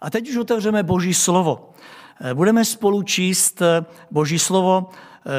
A 0.00 0.10
teď 0.10 0.28
už 0.28 0.36
otevřeme 0.36 0.82
Boží 0.82 1.14
slovo. 1.14 1.70
Budeme 2.34 2.64
spolu 2.64 3.02
číst 3.02 3.62
Boží 4.10 4.38
slovo 4.38 4.90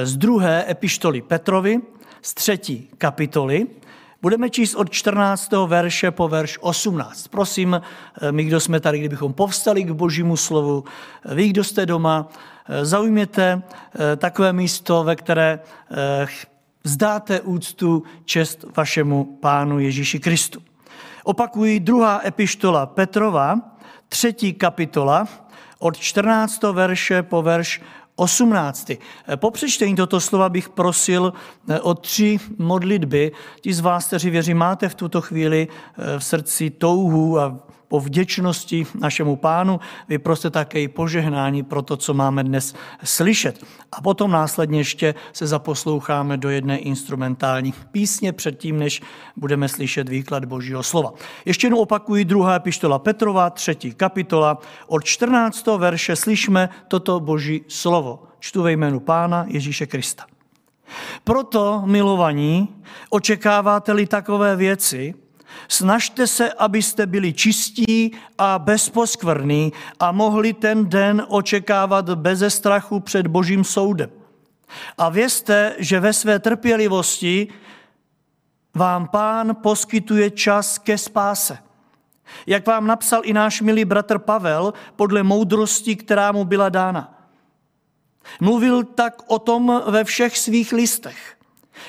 z 0.04 0.17
druhé 0.17 0.66
epištoly 0.70 1.21
Petrovi, 1.21 1.79
z 2.21 2.33
třetí 2.33 2.90
kapitoly. 2.98 3.67
Budeme 4.22 4.50
číst 4.50 4.75
od 4.75 4.90
14. 4.90 5.51
verše 5.67 6.11
po 6.11 6.27
verš 6.27 6.58
18. 6.61 7.27
Prosím, 7.27 7.82
my, 8.32 8.43
kdo 8.43 8.59
jsme 8.59 8.80
tady, 8.80 9.00
kdybychom 9.00 9.34
povstali 9.34 9.84
k 9.84 9.91
božímu 9.91 10.38
slovu, 10.38 10.84
vy, 11.26 11.50
kdo 11.50 11.64
jste 11.64 11.86
doma, 11.86 12.28
zaujměte 12.82 13.62
takové 14.18 14.54
místo, 14.54 15.04
ve 15.04 15.16
které 15.16 15.60
vzdáte 16.84 17.41
úctu 17.41 18.04
čest 18.26 18.66
vašemu 18.78 19.38
pánu 19.41 19.80
Ježíši 19.80 20.20
Kristu. 20.20 20.62
Opakuji, 21.23 21.80
druhá 21.80 22.21
epištola 22.26 22.86
Petrova, 22.86 23.60
třetí 24.10 24.54
kapitola, 24.54 25.28
od 25.80 25.98
14. 25.98 26.63
verše 26.63 27.23
po 27.23 27.41
verš 27.41 27.81
18. 28.16 28.91
Po 29.36 29.52
přečtení 29.52 29.95
toto 29.95 30.20
slova 30.20 30.50
bych 30.50 30.70
prosil 30.70 31.34
eh, 31.70 31.80
o 31.80 31.94
tři 31.94 32.38
modlitby. 32.58 33.31
Ti 33.62 33.73
z 33.73 33.80
vás, 33.80 34.08
kteří 34.08 34.30
věří, 34.30 34.53
máte 34.53 34.90
v 34.90 34.95
tuto 34.95 35.22
chvíli 35.22 35.67
eh, 35.67 36.20
v 36.20 36.23
srdci 36.23 36.70
touhu 36.70 37.40
a 37.40 37.59
po 37.89 37.99
vděčnosti 37.99 38.88
našemu 38.99 39.35
pánu, 39.35 39.79
vy 40.07 40.17
prostě 40.17 40.49
také 40.49 40.81
i 40.81 40.88
požehnání 40.88 41.63
pro 41.63 41.81
to, 41.81 41.97
co 41.97 42.13
máme 42.13 42.43
dnes 42.43 42.75
slyšet. 43.03 43.63
A 43.91 44.02
potom 44.02 44.31
následně 44.31 44.80
ještě 44.80 45.16
se 45.34 45.47
zaposloucháme 45.47 46.38
do 46.38 46.49
jedné 46.49 46.77
instrumentální 46.77 47.73
písně 47.91 48.33
předtím, 48.33 48.80
než 48.80 49.02
budeme 49.35 49.70
slyšet 49.70 50.09
výklad 50.09 50.45
Božího 50.45 50.83
slova. 50.83 51.13
Ještě 51.45 51.67
jednou 51.67 51.80
opakuji 51.80 52.25
druhá 52.25 52.55
epištola 52.55 52.99
Petrova, 52.99 53.49
třetí 53.49 53.94
kapitola. 53.94 54.58
Od 54.88 55.03
14. 55.03 55.67
verše 55.77 56.16
slyšme 56.16 56.69
toto 56.88 57.19
Boží 57.19 57.61
slovo. 57.67 58.23
Čtu 58.39 58.64
ve 58.64 58.71
jménu 58.71 58.99
Pána 58.99 59.45
Ježíše 59.47 59.86
Krista. 59.86 60.25
Proto, 61.23 61.81
milovaní, 61.86 62.67
očekáváte-li 63.09 64.05
takové 64.05 64.55
věci, 64.55 65.14
Snažte 65.72 66.28
se, 66.28 66.53
abyste 66.53 67.06
byli 67.06 67.34
čistí 67.34 68.12
a 68.38 68.59
bezposkvrní 68.59 69.73
a 70.00 70.11
mohli 70.11 70.53
ten 70.53 70.89
den 70.89 71.26
očekávat 71.28 72.09
beze 72.09 72.50
strachu 72.50 73.00
před 73.00 73.28
Božím 73.28 73.64
soudem. 73.64 74.09
A 74.98 75.09
vězte, 75.09 75.76
že 75.78 76.00
ve 76.00 76.14
své 76.14 76.39
trpělivosti 76.39 77.48
vám 78.76 79.08
pán 79.08 79.56
poskytuje 79.56 80.31
čas 80.31 80.78
ke 80.78 80.98
spáse. 80.98 81.58
Jak 82.48 82.67
vám 82.67 82.88
napsal 82.88 83.22
i 83.23 83.33
náš 83.33 83.61
milý 83.61 83.86
bratr 83.86 84.20
Pavel 84.20 84.73
podle 84.95 85.23
moudrosti, 85.23 85.95
která 85.95 86.31
mu 86.31 86.45
byla 86.45 86.70
dána. 86.70 87.30
Mluvil 88.42 88.83
tak 88.83 89.22
o 89.28 89.39
tom 89.39 89.81
ve 89.88 90.04
všech 90.04 90.38
svých 90.38 90.73
listech. 90.73 91.39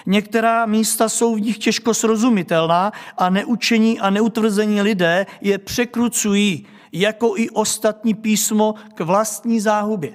Některá 0.06 0.66
místa 0.66 1.08
jsou 1.08 1.34
v 1.34 1.40
nich 1.40 1.58
těžko 1.58 1.94
srozumitelná 1.94 2.92
a 3.18 3.30
neučení 3.30 4.00
a 4.00 4.10
neutvrzení 4.10 4.82
lidé 4.82 5.26
je 5.40 5.58
překrucují, 5.58 6.66
jako 6.92 7.32
i 7.36 7.50
ostatní 7.50 8.14
písmo 8.14 8.74
k 8.94 9.00
vlastní 9.00 9.60
záhubě. 9.60 10.12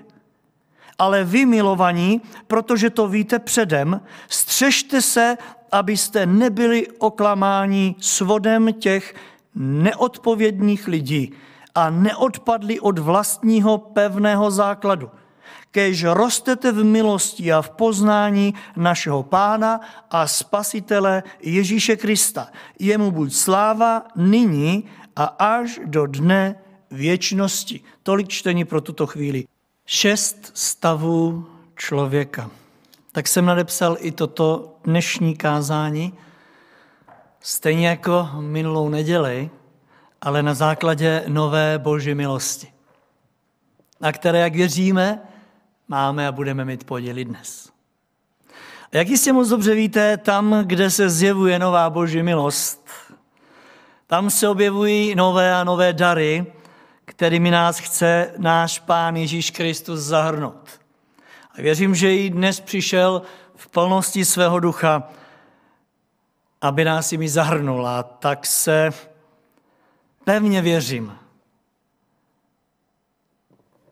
Ale 0.97 1.23
vy, 1.23 1.45
milovaní, 1.45 2.21
protože 2.47 2.89
to 2.89 3.07
víte 3.07 3.39
předem, 3.39 4.01
střežte 4.29 5.01
se, 5.01 5.37
abyste 5.71 6.25
nebyli 6.25 6.87
oklamáni 6.87 7.95
svodem 7.99 8.73
těch 8.73 9.15
neodpovědných 9.55 10.87
lidí 10.87 11.33
a 11.75 11.89
neodpadli 11.89 12.79
od 12.79 12.99
vlastního 12.99 13.77
pevného 13.77 14.51
základu– 14.51 15.09
kež 15.75 16.15
rostete 16.15 16.71
v 16.71 16.83
milosti 16.83 17.51
a 17.51 17.59
v 17.59 17.69
poznání 17.69 18.55
našeho 18.79 19.23
Pána 19.23 19.83
a 20.07 20.27
Spasitele 20.27 21.23
Ježíše 21.43 21.95
Krista. 21.99 22.47
Jemu 22.79 23.11
buď 23.11 23.33
sláva 23.33 24.07
nyní 24.15 24.87
a 25.15 25.25
až 25.25 25.79
do 25.85 26.07
dne 26.07 26.55
věčnosti. 26.91 27.83
Tolik 28.03 28.27
čtení 28.27 28.65
pro 28.65 28.81
tuto 28.81 29.07
chvíli. 29.07 29.47
Šest 29.85 30.51
stavů 30.53 31.47
člověka. 31.75 32.49
Tak 33.11 33.27
jsem 33.27 33.45
nadepsal 33.45 33.97
i 33.99 34.11
toto 34.11 34.79
dnešní 34.83 35.35
kázání, 35.35 36.13
stejně 37.39 37.87
jako 37.87 38.29
minulou 38.39 38.89
neděli, 38.89 39.49
ale 40.21 40.43
na 40.43 40.53
základě 40.53 41.23
nové 41.27 41.79
boží 41.79 42.15
milosti, 42.15 42.67
na 44.01 44.11
které, 44.11 44.39
jak 44.39 44.55
věříme, 44.55 45.34
máme 45.87 46.27
a 46.27 46.31
budeme 46.31 46.65
mít 46.65 46.83
podělit 46.83 47.25
dnes. 47.25 47.69
A 48.93 48.97
jak 48.97 49.07
jistě 49.07 49.33
moc 49.33 49.49
dobře 49.49 49.75
víte, 49.75 50.17
tam, 50.17 50.63
kde 50.63 50.89
se 50.89 51.09
zjevuje 51.09 51.59
nová 51.59 51.89
boží 51.89 52.23
milost, 52.23 52.89
tam 54.07 54.29
se 54.29 54.47
objevují 54.47 55.15
nové 55.15 55.55
a 55.55 55.63
nové 55.63 55.93
dary, 55.93 56.45
kterými 57.05 57.51
nás 57.51 57.79
chce 57.79 58.33
náš 58.37 58.79
Pán 58.79 59.15
Ježíš 59.15 59.51
Kristus 59.51 59.99
zahrnout. 59.99 60.81
A 61.57 61.61
věřím, 61.61 61.95
že 61.95 62.15
i 62.15 62.29
dnes 62.29 62.59
přišel 62.59 63.21
v 63.55 63.67
plnosti 63.67 64.25
svého 64.25 64.59
ducha, 64.59 65.03
aby 66.61 66.85
nás 66.85 67.11
jimi 67.11 67.29
zahrnul. 67.29 67.87
A 67.87 68.03
tak 68.03 68.45
se 68.45 68.89
pevně 70.23 70.61
věřím. 70.61 71.17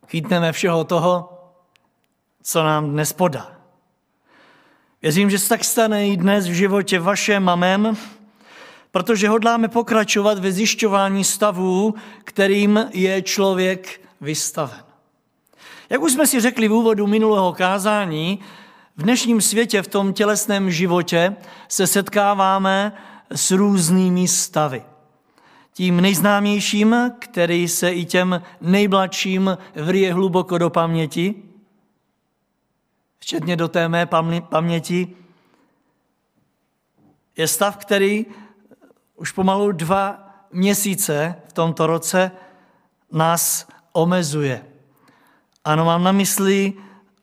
Chytneme 0.08 0.52
všeho 0.52 0.84
toho, 0.84 1.33
co 2.44 2.64
nám 2.64 2.90
dnes 2.90 3.14
podá. 3.14 3.52
Věřím, 5.02 5.30
že 5.30 5.40
se 5.40 5.50
tak 5.50 5.64
stane 5.64 6.08
i 6.08 6.18
dnes 6.18 6.48
v 6.48 6.52
životě 6.52 7.00
vašem 7.00 7.50
a 7.50 7.56
mém, 7.56 7.98
protože 8.92 9.30
hodláme 9.30 9.68
pokračovat 9.68 10.40
ve 10.40 10.52
zjišťování 10.52 11.24
stavů, 11.24 11.96
kterým 12.24 12.90
je 12.94 13.22
člověk 13.22 14.02
vystaven. 14.22 14.84
Jak 15.90 16.02
už 16.02 16.14
jsme 16.14 16.28
si 16.28 16.42
řekli 16.42 16.68
v 16.68 16.74
úvodu 16.74 17.08
minulého 17.08 17.54
kázání, 17.54 18.40
v 18.98 19.04
dnešním 19.04 19.42
světě, 19.42 19.82
v 19.82 19.88
tom 19.88 20.14
tělesném 20.14 20.72
životě, 20.72 21.36
se 21.68 21.88
setkáváme 21.88 22.94
s 23.32 23.52
různými 23.52 24.28
stavy. 24.28 24.84
Tím 25.74 26.02
nejznámějším, 26.02 26.96
který 27.20 27.68
se 27.68 27.92
i 27.92 28.06
těm 28.06 28.42
nejmladším 28.62 29.58
vrije 29.76 30.14
hluboko 30.14 30.58
do 30.58 30.70
paměti, 30.70 31.36
včetně 33.24 33.56
do 33.56 33.68
té 33.68 33.90
mé 33.90 34.06
paměti, 34.50 35.16
je 37.38 37.48
stav, 37.48 37.78
který 37.78 38.26
už 39.16 39.32
pomalu 39.32 39.72
dva 39.72 40.30
měsíce 40.52 41.36
v 41.48 41.54
tomto 41.54 41.88
roce 41.88 42.32
nás 43.12 43.68
omezuje. 43.92 44.66
Ano, 45.64 45.86
mám 45.86 46.04
na 46.04 46.12
mysli 46.12 46.74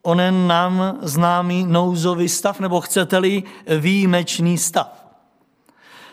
onen 0.02 0.46
nám 0.46 0.98
známý 1.02 1.64
nouzový 1.68 2.28
stav, 2.28 2.60
nebo 2.60 2.80
chcete-li 2.80 3.42
výjimečný 3.78 4.58
stav. 4.58 5.04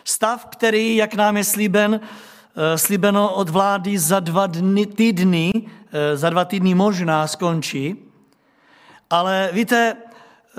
Stav, 0.04 0.46
který, 0.46 0.96
jak 0.96 1.14
nám 1.14 1.36
je 1.36 1.44
slíben, 1.44 2.00
eh, 2.00 2.78
slíbeno 2.78 3.34
od 3.34 3.48
vlády 3.48 3.98
za 3.98 4.20
dva 4.20 4.46
dny, 4.46 4.86
týdny, 4.86 5.52
eh, 5.64 6.16
za 6.16 6.30
dva 6.30 6.44
týdny 6.44 6.74
možná 6.74 7.26
skončí, 7.26 8.07
ale 9.10 9.50
víte, 9.52 9.96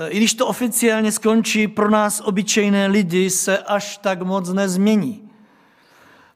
i 0.08 0.16
když 0.16 0.34
to 0.34 0.46
oficiálně 0.46 1.12
skončí, 1.12 1.68
pro 1.68 1.90
nás 1.90 2.20
obyčejné 2.20 2.86
lidi 2.86 3.30
se 3.30 3.58
až 3.58 3.96
tak 3.96 4.22
moc 4.22 4.48
nezmění. 4.48 5.30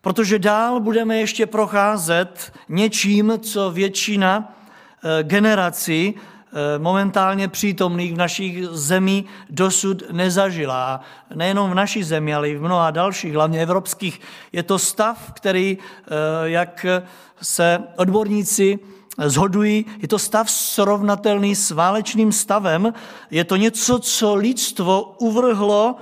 Protože 0.01 0.39
dál 0.39 0.81
budeme 0.81 1.17
ještě 1.17 1.47
procházet 1.47 2.53
něčím, 2.69 3.33
co 3.43 3.71
většina 3.71 4.53
eh, 5.05 5.23
generací 5.23 6.15
eh, 6.15 6.79
momentálně 6.79 7.49
přítomných 7.49 8.15
v 8.15 8.17
našich 8.17 8.67
zemí 8.67 9.25
dosud 9.51 10.03
nezažila. 10.13 11.01
Nejenom 11.35 11.71
v 11.71 11.75
naší 11.75 12.03
zemi, 12.03 12.35
ale 12.35 12.49
i 12.49 12.57
v 12.57 12.63
mnoha 12.63 12.91
dalších, 12.91 13.35
hlavně 13.35 13.63
evropských. 13.63 14.21
Je 14.53 14.63
to 14.63 14.79
stav, 14.79 15.33
který, 15.33 15.79
eh, 15.79 16.11
jak 16.45 16.87
se 17.43 17.79
odborníci 17.97 18.79
zhodují, 19.19 19.87
je 19.99 20.09
to 20.09 20.19
stav 20.19 20.51
srovnatelný 20.51 21.55
s 21.55 21.71
válečným 21.71 22.33
stavem, 22.33 22.93
je 23.31 23.45
to 23.45 23.57
něco, 23.57 23.99
co 23.99 24.35
lidstvo 24.35 25.17
uvrhlo 25.19 25.97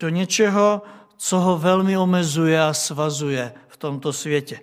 do 0.00 0.08
něčeho, 0.08 0.82
co 1.16 1.38
ho 1.38 1.58
velmi 1.58 1.98
omezuje 1.98 2.62
a 2.62 2.74
svazuje 2.74 3.54
v 3.68 3.76
tomto 3.76 4.12
světě. 4.12 4.60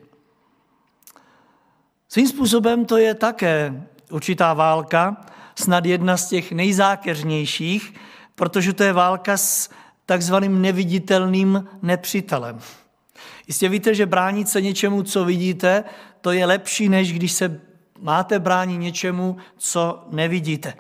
Svým 2.10 2.28
způsobem 2.28 2.86
to 2.86 2.98
je 2.98 3.14
také 3.14 3.88
určitá 4.12 4.54
válka, 4.54 5.26
snad 5.56 5.86
jedna 5.86 6.18
z 6.18 6.30
těch 6.30 6.52
nejzákeřnějších, 6.52 7.94
protože 8.36 8.74
to 8.74 8.84
je 8.84 8.94
válka 8.94 9.38
s 9.38 9.70
takzvaným 10.06 10.62
neviditelným 10.62 11.68
nepřítelem. 11.82 12.60
Jistě 13.50 13.70
víte, 13.70 13.96
že 13.96 14.06
bránit 14.06 14.50
se 14.50 14.62
něčemu, 14.62 15.04
co 15.04 15.26
vidíte, 15.26 15.84
to 16.22 16.32
je 16.32 16.46
lepší, 16.46 16.90
než 16.90 17.14
když 17.14 17.32
se 17.32 17.62
máte 18.00 18.40
bránit 18.40 18.78
něčemu, 18.78 19.38
co 19.58 20.04
nevidíte. 20.12 20.74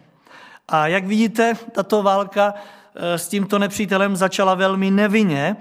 A 0.67 0.87
jak 0.87 1.05
vidíte, 1.05 1.53
tato 1.71 2.03
válka 2.03 2.53
eh, 2.95 3.17
s 3.17 3.27
tímto 3.27 3.59
nepřítelem 3.59 4.15
začala 4.15 4.55
velmi 4.55 4.91
nevinně, 4.91 5.55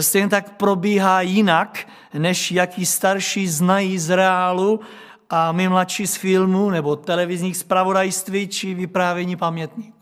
stejně 0.00 0.28
tak 0.28 0.56
probíhá 0.56 1.20
jinak, 1.20 1.88
než 2.14 2.52
jaký 2.52 2.86
starší 2.86 3.48
znají 3.48 3.98
z 3.98 4.10
reálu 4.10 4.80
a 5.30 5.52
my 5.52 5.68
mladší 5.68 6.06
z 6.06 6.16
filmu 6.16 6.70
nebo 6.70 6.96
televizních 6.96 7.56
zpravodajství 7.56 8.48
či 8.48 8.74
vyprávění 8.74 9.36
pamětníků. 9.36 9.99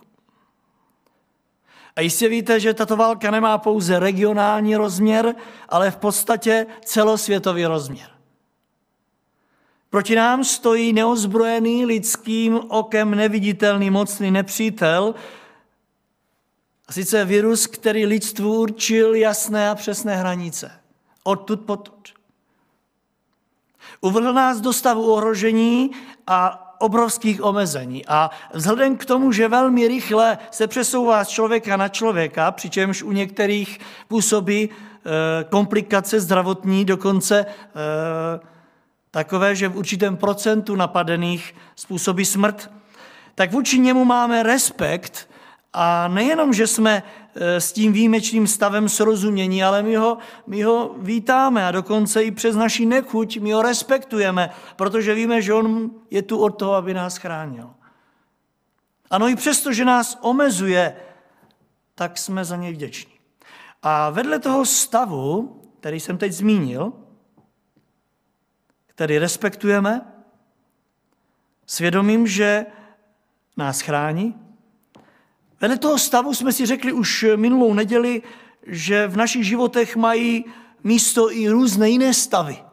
A 1.99 2.01
jistě 2.01 2.29
víte, 2.29 2.61
že 2.61 2.75
tato 2.75 2.97
válka 2.97 3.31
nemá 3.31 3.59
pouze 3.59 3.99
regionální 3.99 4.77
rozměr, 4.77 5.35
ale 5.69 5.91
v 5.91 5.97
podstatě 5.97 6.67
celosvětový 6.85 7.67
rozměr. 7.67 8.11
Proti 9.91 10.15
nám 10.15 10.45
stojí 10.45 10.93
neozbrojený 10.93 11.87
lidským 11.87 12.61
okem 12.69 13.15
neviditelný 13.15 13.91
mocný 13.91 14.31
nepřítel, 14.31 15.15
a 16.89 16.93
sice 16.93 17.25
virus, 17.25 17.67
který 17.67 18.07
lidstvu 18.07 18.61
určil 18.61 19.15
jasné 19.15 19.71
a 19.71 19.75
přesné 19.75 20.17
hranice. 20.17 20.81
Odtud 21.25 21.61
potud. 21.61 22.09
Uvrhl 24.01 24.33
nás 24.33 24.61
do 24.61 24.73
stavu 24.73 25.13
ohrožení 25.13 25.91
a 26.27 26.68
obrovských 26.79 27.43
omezení. 27.43 28.07
A 28.07 28.31
vzhledem 28.53 28.97
k 28.97 29.05
tomu, 29.05 29.33
že 29.33 29.49
velmi 29.49 29.89
rychle 29.89 30.39
se 30.51 30.67
přesouvá 30.67 31.25
z 31.25 31.29
člověka 31.29 31.77
na 31.77 31.89
člověka, 31.89 32.51
přičemž 32.51 33.03
u 33.03 33.13
některých 33.13 33.81
působí 34.09 34.71
e, 34.71 34.71
komplikace 35.45 36.21
zdravotní, 36.21 36.85
dokonce 36.85 37.41
e, 37.41 37.47
takové, 39.11 39.55
že 39.55 39.69
v 39.69 39.77
určitém 39.77 40.17
procentu 40.17 40.77
napadených 40.77 41.55
způsobí 41.77 42.25
smrt, 42.25 42.71
tak 43.35 43.53
vůči 43.53 43.79
němu 43.79 44.05
máme 44.05 44.43
respekt 44.43 45.28
a 45.73 46.09
nejenom, 46.09 46.53
že 46.53 46.67
jsme 46.67 47.03
e, 47.35 47.61
s 47.61 47.73
tím 47.73 47.93
výjimečným 47.93 48.47
stavem 48.47 48.89
srozumění, 48.89 49.65
ale 49.65 49.83
my 49.83 49.97
ho, 49.97 50.19
my 50.47 50.63
ho 50.63 50.95
vítáme 50.99 51.67
a 51.67 51.71
dokonce 51.71 52.25
i 52.25 52.31
přes 52.31 52.57
naši 52.57 52.87
nechuť 52.87 53.39
my 53.39 53.53
ho 53.53 53.63
respektujeme, 53.63 54.51
protože 54.77 55.15
víme, 55.15 55.43
že 55.43 55.55
on 55.55 55.91
je 56.11 56.23
tu 56.23 56.39
od 56.39 56.51
toho, 56.51 56.75
aby 56.75 56.95
nás 56.95 57.17
chránil. 57.17 57.71
Ano, 59.11 59.29
i 59.29 59.37
přesto, 59.37 59.73
že 59.73 59.85
nás 59.85 60.19
omezuje, 60.21 60.97
tak 61.95 62.19
jsme 62.19 62.45
za 62.45 62.57
něj 62.57 62.73
vděční. 62.73 63.13
A 63.83 64.11
vedle 64.11 64.39
toho 64.39 64.67
stavu, 64.67 65.61
který 65.81 66.01
jsem 66.01 66.19
teď 66.19 66.33
zmínil, 66.33 66.93
který 68.87 69.19
respektujeme, 69.19 70.13
svědomím, 71.67 72.27
že 72.27 72.67
nás 73.57 73.81
chrání, 73.81 74.48
Vedle 75.61 75.79
toho 75.79 75.99
stavu 75.99 76.35
jsme 76.35 76.53
si 76.53 76.67
řekli 76.67 76.93
už 76.93 77.27
minulou 77.37 77.75
neděli, 77.75 78.23
že 78.67 79.07
v 79.07 79.17
našich 79.17 79.45
životech 79.45 79.97
mají 79.97 80.45
místo 80.85 81.33
i 81.33 81.49
různé 81.49 81.91
jiné 81.91 82.15
stavy. 82.15 82.65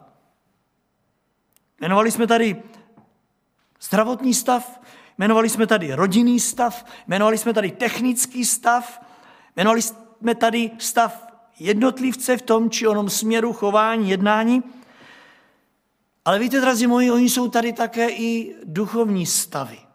Jmenovali 1.80 2.10
jsme 2.10 2.26
tady 2.26 2.62
zdravotní 3.80 4.34
stav, 4.34 4.80
jmenovali 5.18 5.48
jsme 5.48 5.66
tady 5.66 5.94
rodinný 5.94 6.40
stav, 6.40 6.84
jmenovali 7.06 7.38
jsme 7.38 7.52
tady 7.52 7.70
technický 7.70 8.44
stav, 8.44 9.00
jmenovali 9.56 9.82
jsme 9.82 10.34
tady 10.34 10.70
stav 10.78 11.26
jednotlivce 11.58 12.36
v 12.36 12.42
tom 12.42 12.70
či 12.70 12.86
onom 12.86 13.10
směru 13.10 13.52
chování, 13.52 14.10
jednání. 14.10 14.62
Ale 16.24 16.38
víte, 16.38 16.60
drazí 16.60 16.86
moji, 16.86 17.10
oni 17.10 17.30
jsou 17.30 17.48
tady 17.48 17.72
také 17.72 18.08
i 18.10 18.56
duchovní 18.64 19.26
stavy. 19.26 19.85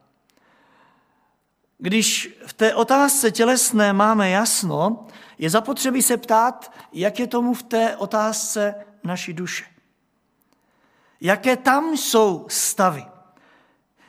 Když 1.83 2.37
v 2.45 2.53
té 2.53 2.75
otázce 2.75 3.31
tělesné 3.31 3.93
máme 3.93 4.29
jasno, 4.29 5.07
je 5.37 5.49
zapotřebí 5.49 6.01
se 6.01 6.17
ptát, 6.17 6.73
jak 6.93 7.19
je 7.19 7.27
tomu 7.27 7.53
v 7.53 7.63
té 7.63 7.95
otázce 7.97 8.75
naší 9.03 9.33
duše. 9.33 9.65
Jaké 11.21 11.57
tam 11.57 11.97
jsou 11.97 12.45
stavy. 12.49 13.05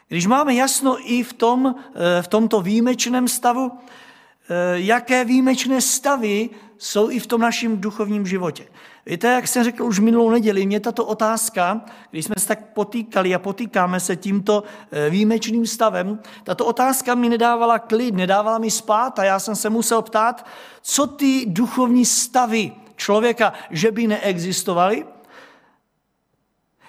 Když 0.08 0.26
máme 0.26 0.54
jasno 0.54 1.10
i 1.12 1.22
v, 1.22 1.32
tom, 1.32 1.74
eh, 1.94 2.22
v 2.22 2.28
tomto 2.28 2.60
výjimečném 2.60 3.28
stavu, 3.28 3.72
eh, 3.72 4.80
jaké 4.80 5.24
výjimečné 5.24 5.80
stavy 5.80 6.50
jsou 6.82 7.10
i 7.10 7.18
v 7.18 7.26
tom 7.26 7.40
našem 7.40 7.80
duchovním 7.80 8.26
životě. 8.26 8.66
Víte, 9.06 9.28
jak 9.28 9.48
jsem 9.48 9.64
řekl 9.64 9.84
už 9.84 9.98
minulou 9.98 10.30
neděli, 10.30 10.66
mě 10.66 10.80
tato 10.80 11.04
otázka, 11.04 11.80
když 12.10 12.24
jsme 12.24 12.34
se 12.38 12.48
tak 12.48 12.72
potýkali 12.72 13.34
a 13.34 13.38
potýkáme 13.38 14.00
se 14.00 14.16
tímto 14.16 14.64
eh, 14.92 15.10
výjimečným 15.10 15.66
stavem, 15.66 16.18
tato 16.44 16.66
otázka 16.66 17.14
mi 17.14 17.28
nedávala 17.28 17.78
klid, 17.78 18.14
nedávala 18.14 18.58
mi 18.58 18.70
spát 18.70 19.18
a 19.18 19.24
já 19.24 19.38
jsem 19.38 19.56
se 19.56 19.70
musel 19.70 20.02
ptát, 20.02 20.46
co 20.82 21.06
ty 21.06 21.46
duchovní 21.46 22.04
stavy 22.04 22.72
člověka, 22.96 23.52
že 23.70 23.90
by 23.90 24.06
neexistovaly, 24.06 25.06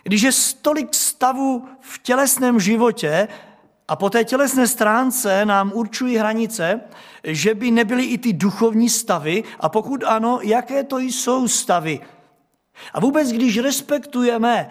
když 0.04 0.22
je 0.22 0.32
tolik 0.62 0.96
stavů 0.96 1.66
v 1.80 2.00
tělesném 2.04 2.60
životě, 2.60 3.28
a 3.94 3.96
po 3.96 4.10
té 4.10 4.24
tělesné 4.24 4.68
stránce 4.68 5.46
nám 5.46 5.72
určují 5.74 6.18
hranice, 6.18 6.82
že 7.24 7.56
by 7.56 7.72
nebyly 7.72 8.04
i 8.04 8.18
ty 8.18 8.34
duchovní 8.34 8.90
stavy 8.90 9.44
a 9.60 9.70
pokud 9.70 10.04
ano, 10.04 10.40
jaké 10.42 10.84
to 10.84 11.00
jsou 11.00 11.48
stavy. 11.48 12.00
A 12.94 13.00
vůbec, 13.00 13.32
když 13.32 13.58
respektujeme 13.58 14.70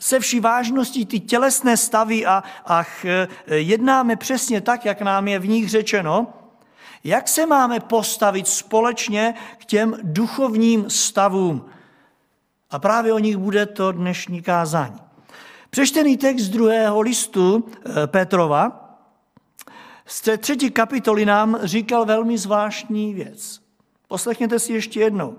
se 0.00 0.20
vší 0.20 0.40
vážností 0.40 1.06
ty 1.06 1.20
tělesné 1.20 1.76
stavy 1.76 2.26
a, 2.26 2.42
a 2.66 2.84
jednáme 3.46 4.16
přesně 4.16 4.60
tak, 4.60 4.84
jak 4.84 5.02
nám 5.02 5.28
je 5.28 5.38
v 5.38 5.48
nich 5.48 5.70
řečeno, 5.70 6.26
jak 7.04 7.28
se 7.28 7.46
máme 7.46 7.80
postavit 7.80 8.48
společně 8.48 9.34
k 9.58 9.64
těm 9.64 9.98
duchovním 10.02 10.90
stavům? 10.90 11.64
A 12.70 12.78
právě 12.78 13.12
o 13.12 13.18
nich 13.18 13.36
bude 13.36 13.66
to 13.66 13.92
dnešní 13.92 14.42
kázání. 14.42 15.05
Přečtený 15.76 16.16
text 16.16 16.48
druhého 16.48 17.00
listu 17.00 17.64
eh, 17.64 18.06
Petrova 18.06 18.94
z 20.06 20.20
té 20.20 20.38
třetí 20.38 20.70
kapitoly 20.70 21.24
nám 21.24 21.58
říkal 21.62 22.04
velmi 22.04 22.38
zvláštní 22.38 23.14
věc. 23.14 23.60
Poslechněte 24.08 24.58
si 24.58 24.72
ještě 24.72 25.00
jednou. 25.00 25.36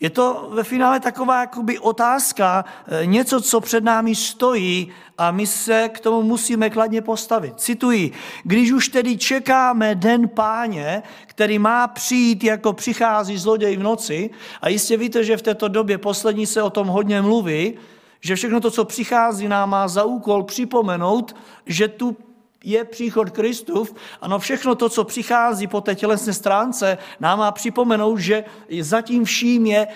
Je 0.00 0.10
to 0.10 0.48
ve 0.52 0.64
finále 0.64 1.00
taková 1.00 1.40
jakoby 1.40 1.78
otázka, 1.78 2.64
eh, 2.86 3.06
něco, 3.06 3.40
co 3.40 3.60
před 3.60 3.84
námi 3.84 4.14
stojí 4.14 4.92
a 5.18 5.30
my 5.30 5.46
se 5.46 5.88
k 5.88 6.00
tomu 6.00 6.22
musíme 6.22 6.70
kladně 6.70 7.02
postavit. 7.02 7.60
Cituji, 7.60 8.12
když 8.44 8.72
už 8.72 8.88
tedy 8.88 9.16
čekáme 9.16 9.94
den 9.94 10.28
páně, 10.28 11.02
který 11.26 11.58
má 11.58 11.88
přijít, 11.88 12.44
jako 12.44 12.72
přichází 12.72 13.38
zloděj 13.38 13.76
v 13.76 13.82
noci, 13.82 14.30
a 14.60 14.68
jistě 14.68 14.96
víte, 14.96 15.24
že 15.24 15.36
v 15.36 15.42
této 15.42 15.68
době 15.68 15.98
poslední 15.98 16.46
se 16.46 16.62
o 16.62 16.70
tom 16.70 16.86
hodně 16.86 17.22
mluví, 17.22 17.78
že 18.20 18.36
všechno 18.36 18.60
to, 18.60 18.70
co 18.70 18.84
přichází, 18.84 19.48
nám 19.48 19.70
má 19.70 19.88
za 19.88 20.04
úkol 20.04 20.42
připomenout, 20.42 21.36
že 21.66 21.88
tu 21.88 22.16
je 22.64 22.84
příchod 22.84 23.30
Kristův. 23.30 23.94
Ano, 24.20 24.38
všechno 24.38 24.74
to, 24.74 24.88
co 24.88 25.04
přichází 25.04 25.66
po 25.66 25.80
té 25.80 25.94
tělesné 25.94 26.32
stránce, 26.32 26.98
nám 27.20 27.38
má 27.38 27.52
připomenout, 27.52 28.18
že 28.18 28.44
zatím 28.80 29.24
vším 29.24 29.66
je 29.66 29.78
e, 29.78 29.88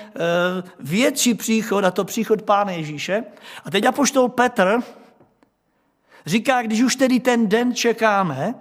větší 0.80 1.34
příchod, 1.34 1.84
a 1.84 1.90
to 1.90 2.04
příchod 2.04 2.42
Pána 2.42 2.72
Ježíše. 2.72 3.24
A 3.64 3.70
teď 3.70 3.84
apoštol 3.84 4.28
Petr 4.28 4.78
říká, 6.26 6.62
když 6.62 6.82
už 6.82 6.96
tedy 6.96 7.20
ten 7.20 7.48
den 7.48 7.74
čekáme, 7.74 8.54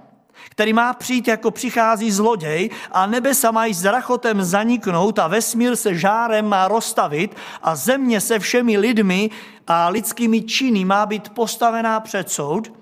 který 0.49 0.73
má 0.73 0.93
přijít 0.93 1.27
jako 1.27 1.51
přichází 1.51 2.11
zloděj 2.11 2.69
a 2.91 3.05
nebesa 3.05 3.51
mají 3.51 3.73
s 3.73 3.85
rachotem 3.85 4.43
zaniknout 4.43 5.19
a 5.19 5.27
vesmír 5.27 5.75
se 5.75 5.95
žárem 5.95 6.45
má 6.45 6.67
rozstavit 6.67 7.35
a 7.61 7.75
země 7.75 8.21
se 8.21 8.39
všemi 8.39 8.77
lidmi 8.77 9.29
a 9.67 9.89
lidskými 9.89 10.41
činy 10.41 10.85
má 10.85 11.05
být 11.05 11.29
postavená 11.29 11.99
před 11.99 12.31
soud. 12.31 12.73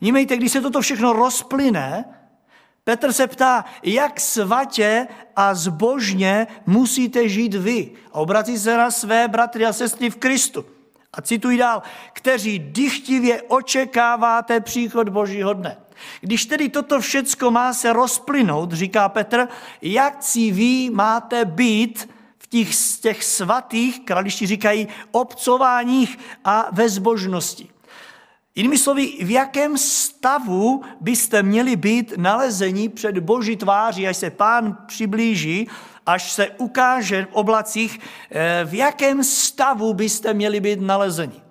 Nímejte, 0.00 0.36
když 0.36 0.52
se 0.52 0.60
toto 0.60 0.80
všechno 0.80 1.12
rozplyne, 1.12 2.04
Petr 2.88 3.12
se 3.12 3.26
ptá, 3.26 3.64
jak 3.82 4.20
svatě 4.20 5.06
a 5.36 5.54
zbožně 5.54 6.46
musíte 6.66 7.28
žít 7.28 7.54
vy. 7.54 7.90
A 8.12 8.14
obrací 8.14 8.58
se 8.58 8.76
na 8.76 8.90
své 8.90 9.28
bratry 9.28 9.66
a 9.66 9.72
sestry 9.72 10.10
v 10.10 10.16
Kristu. 10.16 10.64
A 11.12 11.22
cituji 11.22 11.58
dál, 11.58 11.82
kteří 12.12 12.58
dychtivě 12.58 13.42
očekáváte 13.42 14.60
příchod 14.60 15.08
Božího 15.08 15.52
dne. 15.52 15.76
Když 16.20 16.46
tedy 16.46 16.68
toto 16.68 17.00
všecko 17.00 17.50
má 17.50 17.72
se 17.72 17.92
rozplynout, 17.92 18.72
říká 18.72 19.08
Petr, 19.08 19.48
jak 19.82 20.22
si 20.22 20.50
vy 20.52 20.90
máte 20.90 21.44
být 21.44 22.08
v 22.38 22.46
těch, 22.46 22.68
těch 23.00 23.24
svatých, 23.24 24.00
krališti 24.00 24.46
říkají, 24.46 24.88
obcováních 25.10 26.18
a 26.44 26.68
ve 26.72 26.88
zbožnosti. 26.88 27.68
Jinými 28.54 28.78
slovy, 28.78 29.12
v 29.20 29.30
jakém 29.30 29.78
stavu 29.78 30.82
byste 31.00 31.42
měli 31.42 31.76
být 31.76 32.12
nalezení 32.16 32.88
před 32.88 33.18
Boží 33.18 33.56
tváří, 33.56 34.08
až 34.08 34.16
se 34.16 34.30
pán 34.30 34.78
přiblíží 34.86 35.68
až 36.08 36.32
se 36.32 36.48
ukáže 36.48 37.24
v 37.24 37.28
oblacích, 37.32 38.00
eh, 38.30 38.64
v 38.64 38.74
jakém 38.74 39.24
stavu 39.24 39.94
byste 39.94 40.34
měli 40.34 40.60
být 40.60 40.80
nalezeni. 40.80 41.47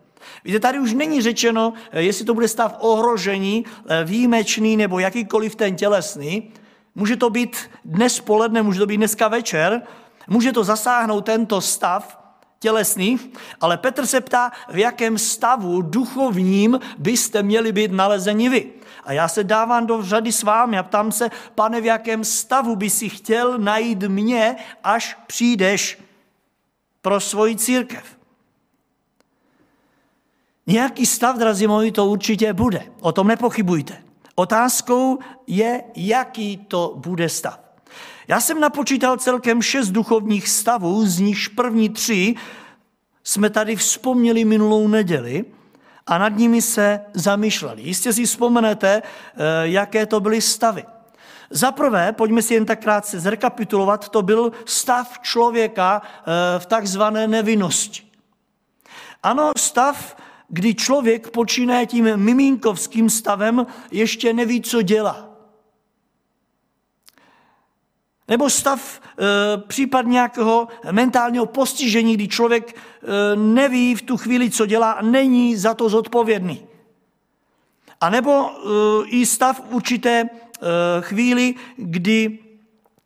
Víte, 0.48 0.60
tady 0.60 0.80
už 0.80 0.94
není 0.94 1.22
řečeno, 1.22 1.74
eh, 1.92 2.01
jestli 2.01 2.25
to 2.25 2.34
bude 2.34 2.48
stav 2.48 2.75
ohrožení, 2.80 3.66
eh, 3.88 4.04
výjimečný 4.04 4.77
nebo 4.77 5.00
jakýkoliv 5.00 5.56
ten 5.56 5.75
tělesný. 5.75 6.51
Může 6.96 7.16
to 7.16 7.30
být 7.30 7.58
dnes 7.86 8.20
poledne, 8.20 8.62
může 8.62 8.80
to 8.80 8.86
být 8.86 8.98
dneska 8.98 9.27
večer, 9.27 9.82
může 10.27 10.51
to 10.51 10.63
zasáhnout 10.63 11.25
tento 11.25 11.62
stav 11.62 12.20
tělesný, 12.60 13.20
ale 13.62 13.77
Petr 13.77 14.06
se 14.06 14.22
ptá, 14.22 14.51
v 14.70 14.77
jakém 14.77 15.18
stavu 15.18 15.82
duchovním 15.82 16.80
byste 16.98 17.44
měli 17.44 17.72
být 17.72 17.92
nalezeni 17.92 18.50
vy. 18.50 18.72
A 19.04 19.13
já 19.13 19.27
se 19.27 19.44
dávám 19.44 19.88
do 19.88 20.04
řady 20.04 20.32
s 20.32 20.44
vámi 20.44 20.77
a 20.77 20.84
ptám 20.84 21.12
se, 21.12 21.30
pane, 21.56 21.82
v 21.82 21.86
jakém 21.86 22.24
stavu 22.24 22.75
by 22.75 22.89
si 22.89 23.10
chtěl 23.10 23.58
najít 23.58 24.04
mě, 24.04 24.56
až 24.84 25.18
přijdeš 25.27 26.00
pro 27.01 27.20
svoji 27.20 27.56
církev. 27.56 28.16
Nějaký 30.67 31.05
stav, 31.05 31.38
drazí 31.38 31.67
moji, 31.67 31.91
to 31.91 32.05
určitě 32.05 32.53
bude. 32.53 32.83
O 33.01 33.12
tom 33.12 33.27
nepochybujte. 33.27 33.97
Otázkou 34.36 35.19
je, 35.47 35.83
jaký 35.95 36.57
to 36.57 36.93
bude 36.95 37.29
stav. 37.29 37.59
Já 38.27 38.39
jsem 38.41 38.59
napočítal 38.59 39.17
celkem 39.17 39.62
šest 39.62 39.89
duchovních 39.89 40.50
stavů, 40.50 41.05
z 41.05 41.19
nichž 41.19 41.47
první 41.47 41.89
tři 41.89 42.36
jsme 43.24 43.50
tady 43.50 43.75
vzpomněli 43.75 44.45
minulou 44.45 44.88
neděli 44.88 45.45
a 46.07 46.17
nad 46.17 46.29
nimi 46.29 46.62
se 46.62 47.01
zamýšleli. 47.13 47.81
Jistě 47.81 48.13
si 48.13 48.25
vzpomenete, 48.25 49.01
eh, 49.01 49.41
jaké 49.62 50.05
to 50.05 50.19
byly 50.19 50.41
stavy. 50.41 50.86
Za 51.50 51.71
prvé, 51.71 52.12
pojďme 52.12 52.41
si 52.41 52.53
jen 52.53 52.65
tak 52.65 52.81
krátce 52.81 53.19
zrekapitulovat, 53.19 54.09
to 54.09 54.21
byl 54.21 54.51
stav 54.65 55.19
člověka 55.19 56.01
eh, 56.01 56.59
v 56.59 56.65
takzvané 56.65 57.27
nevinnosti. 57.27 58.03
Ano, 59.24 59.51
stav, 59.57 60.15
kdy 60.50 60.75
člověk 60.75 61.30
počíná 61.30 61.86
tím 61.86 62.18
miminkovským 62.18 63.10
stavem, 63.10 63.66
ještě 63.92 64.34
neví, 64.34 64.62
co 64.62 64.82
dělá. 64.82 65.30
Nebo 68.27 68.50
stav 68.50 69.01
e, 69.01 69.58
případ 69.58 70.06
nějakého 70.06 70.68
mentálního 70.92 71.46
postižení, 71.46 72.13
kdy 72.13 72.27
člověk 72.27 72.75
e, 72.75 72.75
neví 73.36 73.96
v 73.96 74.01
tu 74.01 74.18
chvíli, 74.18 74.50
co 74.50 74.66
dělá 74.66 74.92
a 74.92 75.01
není 75.01 75.56
za 75.56 75.74
to 75.74 75.89
zodpovědný. 75.89 76.68
A 78.01 78.10
nebo 78.10 78.50
e, 78.50 79.08
i 79.08 79.25
stav 79.25 79.62
určité 79.70 80.22
e, 80.22 80.27
chvíli, 81.01 81.56
kdy 81.77 82.39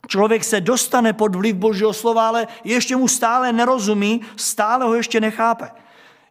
člověk 0.08 0.44
se 0.44 0.62
dostane 0.62 1.14
pod 1.14 1.36
vliv 1.36 1.56
Božího 1.56 1.94
slova, 1.94 2.28
ale 2.28 2.48
ještě 2.64 2.96
mu 2.96 3.08
stále 3.08 3.54
nerozumí, 3.54 4.22
stále 4.36 4.86
ho 4.86 4.94
ještě 4.94 5.20
nechápe. 5.20 5.70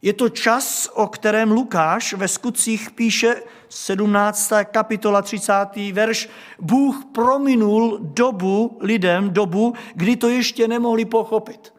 Je 0.02 0.12
to 0.12 0.28
čas, 0.28 0.88
o 0.94 1.06
kterém 1.06 1.50
Lukáš 1.50 2.12
ve 2.12 2.28
skutcích 2.28 2.90
píše 2.90 3.42
17. 3.68 4.52
kapitola 4.64 5.22
30. 5.22 5.52
verš. 5.92 6.28
Bůh 6.58 7.04
prominul 7.14 7.98
dobu 8.00 8.78
lidem, 8.80 9.30
dobu, 9.30 9.74
kdy 9.94 10.16
to 10.16 10.28
ještě 10.28 10.68
nemohli 10.68 11.04
pochopit. 11.04 11.74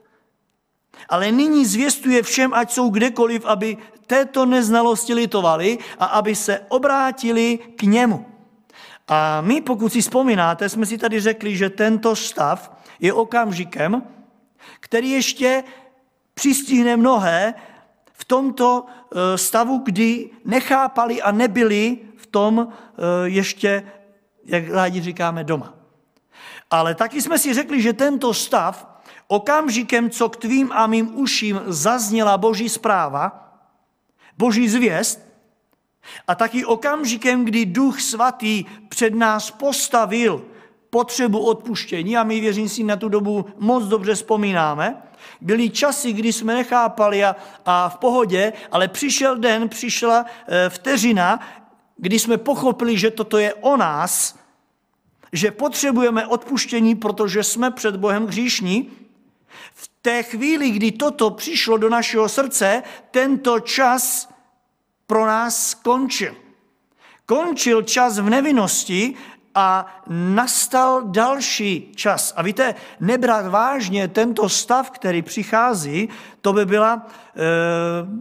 Ale 1.10 1.32
nyní 1.32 1.66
zvěstuje 1.66 2.24
všem, 2.24 2.54
ať 2.54 2.72
jsou 2.72 2.90
kdekoliv, 2.90 3.46
aby 3.46 3.78
této 4.08 4.46
neznalosti 4.46 5.13
litovali 5.13 5.78
a 6.00 6.06
aby 6.06 6.36
se 6.36 6.60
obrátili 6.70 7.60
k 7.75 7.84
němu. 7.84 8.25
A 9.08 9.42
my, 9.42 9.62
pokud 9.62 9.94
si 9.94 10.01
vzpomínáte, 10.01 10.70
jsme 10.70 10.86
si 10.86 10.98
tady 10.98 11.20
řekli, 11.20 11.58
že 11.58 11.70
tento 11.70 12.16
stav 12.16 12.72
je 13.00 13.13
okamžikem, 13.13 14.04
který 14.80 15.12
ještě 15.12 15.63
přistihne 16.34 16.98
mnohé, 16.98 17.54
v 18.22 18.25
tomto 18.25 18.86
eh, 18.86 19.38
stavu, 19.38 19.78
kdy 19.78 20.30
nechápali 20.46 21.22
a 21.22 21.32
nebyli 21.32 21.98
v 22.16 22.25
tom 22.25 22.68
eh, 22.70 23.04
ještě, 23.25 23.84
jak 24.46 24.70
rádi 24.70 25.01
říkáme, 25.01 25.44
doma. 25.44 25.74
Ale 26.70 26.96
taky 26.96 27.22
jsme 27.22 27.40
si 27.40 27.54
řekli, 27.54 27.82
že 27.82 27.94
tento 27.94 28.34
stav 28.34 29.01
okamžikem, 29.28 30.10
co 30.10 30.30
k 30.30 30.38
tvým 30.38 30.72
a 30.72 30.88
mým 30.88 31.18
uším 31.20 31.62
zazněla 31.66 32.38
boží 32.38 32.70
zpráva, 32.70 33.58
boží 34.38 34.70
zvěst, 34.70 35.32
a 36.28 36.36
taky 36.36 36.66
okamžikem, 36.66 37.46
kdy 37.46 37.66
Duch 37.66 38.01
Svatý 38.01 38.66
před 38.90 39.16
nás 39.16 39.51
postavil 39.51 40.46
potřebu 40.91 41.39
odpuštění, 41.39 42.17
a 42.17 42.24
my 42.24 42.39
věřím 42.39 42.69
si 42.69 42.83
na 42.83 42.95
tu 42.95 43.10
dobu 43.10 43.45
moc 43.57 43.83
dobře 43.83 44.15
vzpomínáme, 44.15 45.01
byly 45.41 45.69
časy, 45.69 46.13
kdy 46.13 46.33
jsme 46.33 46.53
nechápali 46.53 47.24
a, 47.24 47.36
a 47.65 47.89
v 47.89 47.98
pohodě, 47.98 48.53
ale 48.71 48.88
přišel 48.88 49.38
den, 49.38 49.69
přišla 49.69 50.25
e, 50.48 50.69
vteřina, 50.69 51.39
kdy 51.98 52.19
jsme 52.19 52.38
pochopili, 52.38 52.98
že 52.98 53.12
toto 53.12 53.38
je 53.38 53.53
o 53.53 53.77
nás, 53.77 54.39
že 55.33 55.51
potřebujeme 55.51 56.27
odpuštění, 56.27 56.95
protože 56.95 57.43
jsme 57.43 57.71
před 57.71 57.95
Bohem 57.95 58.27
hříšní. 58.27 58.91
V 59.74 59.91
té 60.01 60.24
chvíli, 60.24 60.69
kdy 60.69 60.91
toto 60.91 61.31
přišlo 61.31 61.77
do 61.77 61.89
našeho 61.89 62.29
srdce, 62.29 62.83
tento 63.12 63.60
čas 63.60 64.29
pro 65.07 65.25
nás 65.25 65.69
skončil. 65.69 66.36
Končil 67.25 67.81
čas 67.81 68.19
v 68.19 68.29
nevinnosti 68.29 69.15
a 69.55 69.86
nastal 70.08 71.01
další 71.01 71.91
čas. 71.96 72.34
A 72.36 72.41
víte, 72.41 72.75
nebrat 73.00 73.48
vážně 73.48 74.08
tento 74.08 74.50
stav, 74.50 74.91
který 74.91 75.22
přichází, 75.22 76.10
to 76.41 76.53
by 76.53 76.65
byla, 76.65 77.08
eh, 77.08 77.41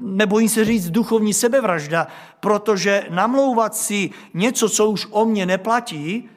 nebojím 0.01 0.49
se 0.49 0.65
říct, 0.65 0.91
duchovní 0.91 1.35
sebevražda, 1.35 2.07
protože 2.41 3.07
namlouvat 3.11 3.77
si 3.77 4.11
něco, 4.35 4.69
co 4.69 4.91
už 4.91 5.07
o 5.11 5.25
mě 5.25 5.47
neplatí, 5.47 6.31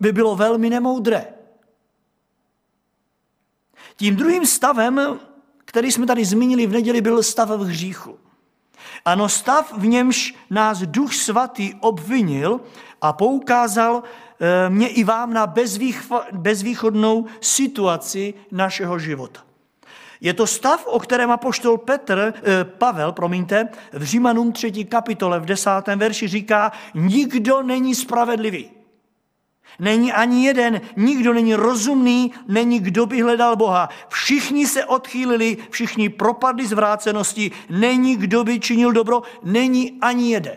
by 0.00 0.12
bylo 0.12 0.36
velmi 0.36 0.70
nemoudré. 0.70 1.26
Tím 3.96 4.16
druhým 4.16 4.46
stavem, 4.46 5.18
který 5.64 5.92
jsme 5.92 6.06
tady 6.06 6.24
zmínili 6.24 6.66
v 6.66 6.72
neděli, 6.72 7.00
byl 7.00 7.22
stav 7.22 7.48
v 7.48 7.60
hříchu. 7.60 8.18
Ano, 9.04 9.28
stav, 9.28 9.72
v 9.78 9.86
němž 9.86 10.34
nás 10.50 10.78
Duch 10.78 11.14
Svatý 11.14 11.74
obvinil 11.80 12.60
a 13.00 13.12
poukázal 13.12 14.02
mě 14.68 14.88
i 14.88 15.04
vám 15.04 15.32
na 15.32 15.54
bezvýchodnou 16.32 17.26
situaci 17.40 18.34
našeho 18.50 18.98
života. 18.98 19.40
Je 20.24 20.34
to 20.34 20.46
stav, 20.46 20.86
o 20.86 20.98
kterém 21.00 21.30
apoštol 21.30 21.78
Petr, 21.78 22.34
eh, 22.36 22.64
Pavel, 22.64 23.12
promiňte, 23.12 23.68
v 23.92 24.02
Římanům 24.02 24.52
3. 24.52 24.84
kapitole 24.84 25.40
v 25.40 25.44
10. 25.44 25.96
verši 25.96 26.28
říká, 26.28 26.72
nikdo 26.94 27.62
není 27.62 27.94
spravedlivý. 27.94 28.70
Není 29.78 30.12
ani 30.12 30.46
jeden, 30.46 30.80
nikdo 30.96 31.34
není 31.34 31.54
rozumný, 31.54 32.32
není 32.48 32.80
kdo 32.80 33.06
by 33.06 33.22
hledal 33.22 33.56
Boha. 33.56 33.88
Všichni 34.08 34.66
se 34.66 34.84
odchýlili, 34.84 35.56
všichni 35.70 36.08
propadli 36.08 36.66
zvrácenosti, 36.66 37.50
není 37.70 38.16
kdo 38.16 38.44
by 38.44 38.60
činil 38.60 38.92
dobro, 38.92 39.22
není 39.42 39.98
ani 40.00 40.32
jeden. 40.32 40.56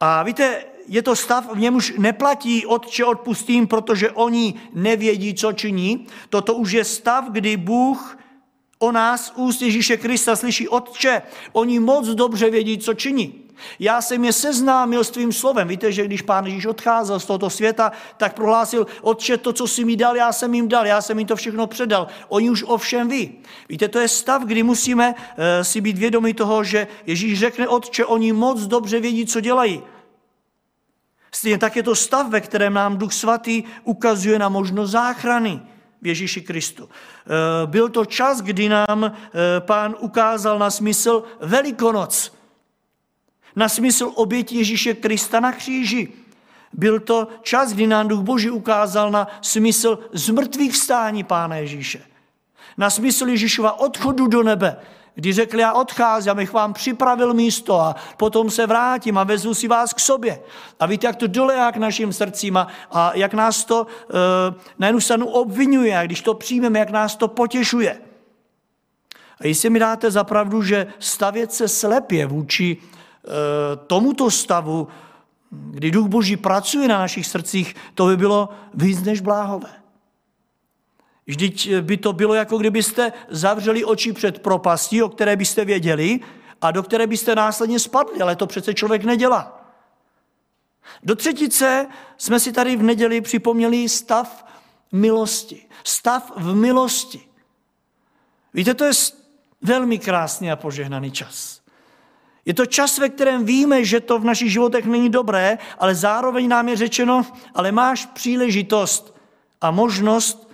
A 0.00 0.22
víte, 0.22 0.64
je 0.88 1.02
to 1.02 1.16
stav, 1.16 1.54
v 1.54 1.58
němž 1.58 1.92
neplatí 1.98 2.66
otče 2.66 3.04
odpustím, 3.04 3.66
protože 3.66 4.10
oni 4.10 4.54
nevědí, 4.74 5.34
co 5.34 5.52
činí. 5.52 6.06
Toto 6.30 6.54
už 6.54 6.72
je 6.72 6.84
stav, 6.84 7.24
kdy 7.30 7.56
Bůh 7.56 8.18
o 8.78 8.92
nás 8.92 9.32
úst 9.36 9.62
Ježíše 9.62 9.96
Krista 9.96 10.36
slyší 10.36 10.68
Otče. 10.68 11.22
Oni 11.52 11.80
moc 11.80 12.08
dobře 12.08 12.50
vědí, 12.50 12.78
co 12.78 12.94
činí. 12.94 13.34
Já 13.78 14.02
jsem 14.02 14.24
je 14.24 14.32
seznámil 14.32 15.04
s 15.04 15.10
tvým 15.10 15.32
slovem. 15.32 15.68
Víte, 15.68 15.92
že 15.92 16.04
když 16.04 16.22
pán 16.22 16.46
Ježíš 16.46 16.66
odcházel 16.66 17.20
z 17.20 17.24
tohoto 17.24 17.50
světa, 17.50 17.92
tak 18.16 18.34
prohlásil, 18.34 18.86
Otče, 19.02 19.36
to, 19.36 19.52
co 19.52 19.66
jsi 19.66 19.84
mi 19.84 19.96
dal, 19.96 20.16
já 20.16 20.32
jsem 20.32 20.54
jim 20.54 20.68
dal, 20.68 20.86
já 20.86 21.02
jsem 21.02 21.18
jim 21.18 21.28
to 21.28 21.36
všechno 21.36 21.66
předal. 21.66 22.06
Oni 22.28 22.50
už 22.50 22.64
ovšem 22.66 23.08
ví. 23.08 23.32
Víte, 23.68 23.88
to 23.88 23.98
je 23.98 24.08
stav, 24.08 24.42
kdy 24.42 24.62
musíme 24.62 25.14
uh, 25.14 25.44
si 25.62 25.80
být 25.80 25.98
vědomi 25.98 26.34
toho, 26.34 26.64
že 26.64 26.86
Ježíš 27.06 27.38
řekne, 27.38 27.68
Otče, 27.68 28.04
oni 28.04 28.32
moc 28.32 28.60
dobře 28.60 29.00
vědí, 29.00 29.26
co 29.26 29.40
dělají. 29.40 29.82
Stejně 31.30 31.58
tak 31.58 31.76
je 31.76 31.82
to 31.82 31.94
stav, 31.94 32.28
ve 32.28 32.40
kterém 32.40 32.74
nám 32.74 32.98
Duch 32.98 33.12
Svatý 33.12 33.64
ukazuje 33.84 34.38
na 34.38 34.48
možnost 34.48 34.90
záchrany 34.90 35.60
v 36.02 36.06
Ježíši 36.06 36.40
Kristu. 36.40 36.88
Eh, 36.88 37.66
byl 37.66 37.88
to 37.88 38.04
čas, 38.04 38.40
kdy 38.40 38.68
nám 38.68 39.04
eh, 39.04 39.10
pán 39.60 39.94
ukázal 39.98 40.58
na 40.58 40.70
smysl 40.70 41.24
Velikonoc, 41.40 42.32
na 43.56 43.68
smysl 43.68 44.12
oběti 44.14 44.56
Ježíše 44.56 44.94
Krista 44.94 45.40
na 45.40 45.52
kříži. 45.52 46.08
Byl 46.72 47.00
to 47.00 47.28
čas, 47.42 47.72
kdy 47.72 47.86
nám 47.86 48.08
Duch 48.08 48.20
Boží 48.20 48.50
ukázal 48.50 49.10
na 49.10 49.28
smysl 49.40 49.98
zmrtvých 50.12 50.72
vstání 50.72 51.24
Pána 51.24 51.56
Ježíše. 51.56 52.02
Na 52.76 52.90
smysl 52.90 53.28
Ježíšova 53.28 53.80
odchodu 53.80 54.26
do 54.26 54.42
nebe, 54.42 54.76
Kdy 55.18 55.32
řekl, 55.32 55.58
já 55.58 55.72
odcházím, 55.72 56.30
abych 56.30 56.52
vám 56.52 56.72
připravil 56.72 57.34
místo 57.34 57.80
a 57.80 57.96
potom 58.16 58.50
se 58.50 58.66
vrátím 58.66 59.18
a 59.18 59.24
vezmu 59.24 59.54
si 59.54 59.68
vás 59.68 59.92
k 59.92 60.00
sobě. 60.00 60.40
A 60.80 60.86
víte, 60.86 61.06
jak 61.06 61.16
to 61.16 61.26
dolejá 61.26 61.72
k 61.72 61.76
našim 61.76 62.12
srdcím 62.12 62.56
a, 62.56 62.66
a 62.90 63.12
jak 63.14 63.34
nás 63.34 63.64
to 63.64 63.86
e, 63.86 64.14
na 64.78 64.86
jednu 64.86 65.00
stranu 65.00 65.26
obvinuje 65.26 65.98
a 65.98 66.06
když 66.06 66.20
to 66.20 66.34
přijmeme, 66.34 66.78
jak 66.78 66.90
nás 66.90 67.16
to 67.16 67.28
potěšuje. 67.28 68.00
A 69.40 69.46
jestli 69.46 69.70
mi 69.70 69.78
dáte 69.78 70.10
za 70.10 70.24
pravdu, 70.24 70.62
že 70.62 70.86
stavět 70.98 71.52
se 71.52 71.68
slepě 71.68 72.26
vůči 72.26 72.76
e, 72.76 73.76
tomuto 73.86 74.30
stavu, 74.30 74.88
kdy 75.50 75.90
Duch 75.90 76.06
Boží 76.06 76.36
pracuje 76.36 76.88
na 76.88 76.98
našich 76.98 77.26
srdcích, 77.26 77.74
to 77.94 78.06
by 78.06 78.16
bylo 78.16 78.48
víc 78.74 79.02
než 79.02 79.20
bláhové. 79.20 79.70
Vždyť 81.28 81.74
by 81.80 81.96
to 81.96 82.12
bylo, 82.12 82.34
jako 82.34 82.58
kdybyste 82.58 83.12
zavřeli 83.28 83.84
oči 83.84 84.12
před 84.12 84.38
propastí, 84.38 85.02
o 85.02 85.08
které 85.08 85.36
byste 85.36 85.64
věděli 85.64 86.20
a 86.60 86.70
do 86.70 86.82
které 86.82 87.06
byste 87.06 87.34
následně 87.34 87.78
spadli, 87.78 88.20
ale 88.20 88.36
to 88.36 88.46
přece 88.46 88.74
člověk 88.74 89.04
nedělá. 89.04 89.72
Do 91.02 91.16
třetice 91.16 91.86
jsme 92.16 92.40
si 92.40 92.52
tady 92.52 92.76
v 92.76 92.82
neděli 92.82 93.20
připomněli 93.20 93.88
stav 93.88 94.44
milosti. 94.92 95.66
Stav 95.84 96.32
v 96.36 96.54
milosti. 96.54 97.20
Víte, 98.54 98.74
to 98.74 98.84
je 98.84 98.92
velmi 99.62 99.98
krásný 99.98 100.50
a 100.50 100.56
požehnaný 100.56 101.10
čas. 101.10 101.60
Je 102.44 102.54
to 102.54 102.66
čas, 102.66 102.98
ve 102.98 103.08
kterém 103.08 103.44
víme, 103.44 103.84
že 103.84 104.00
to 104.00 104.18
v 104.18 104.24
našich 104.24 104.52
životech 104.52 104.86
není 104.86 105.10
dobré, 105.10 105.58
ale 105.78 105.94
zároveň 105.94 106.48
nám 106.48 106.68
je 106.68 106.76
řečeno, 106.76 107.26
ale 107.54 107.72
máš 107.72 108.06
příležitost 108.06 109.16
a 109.60 109.70
možnost 109.70 110.47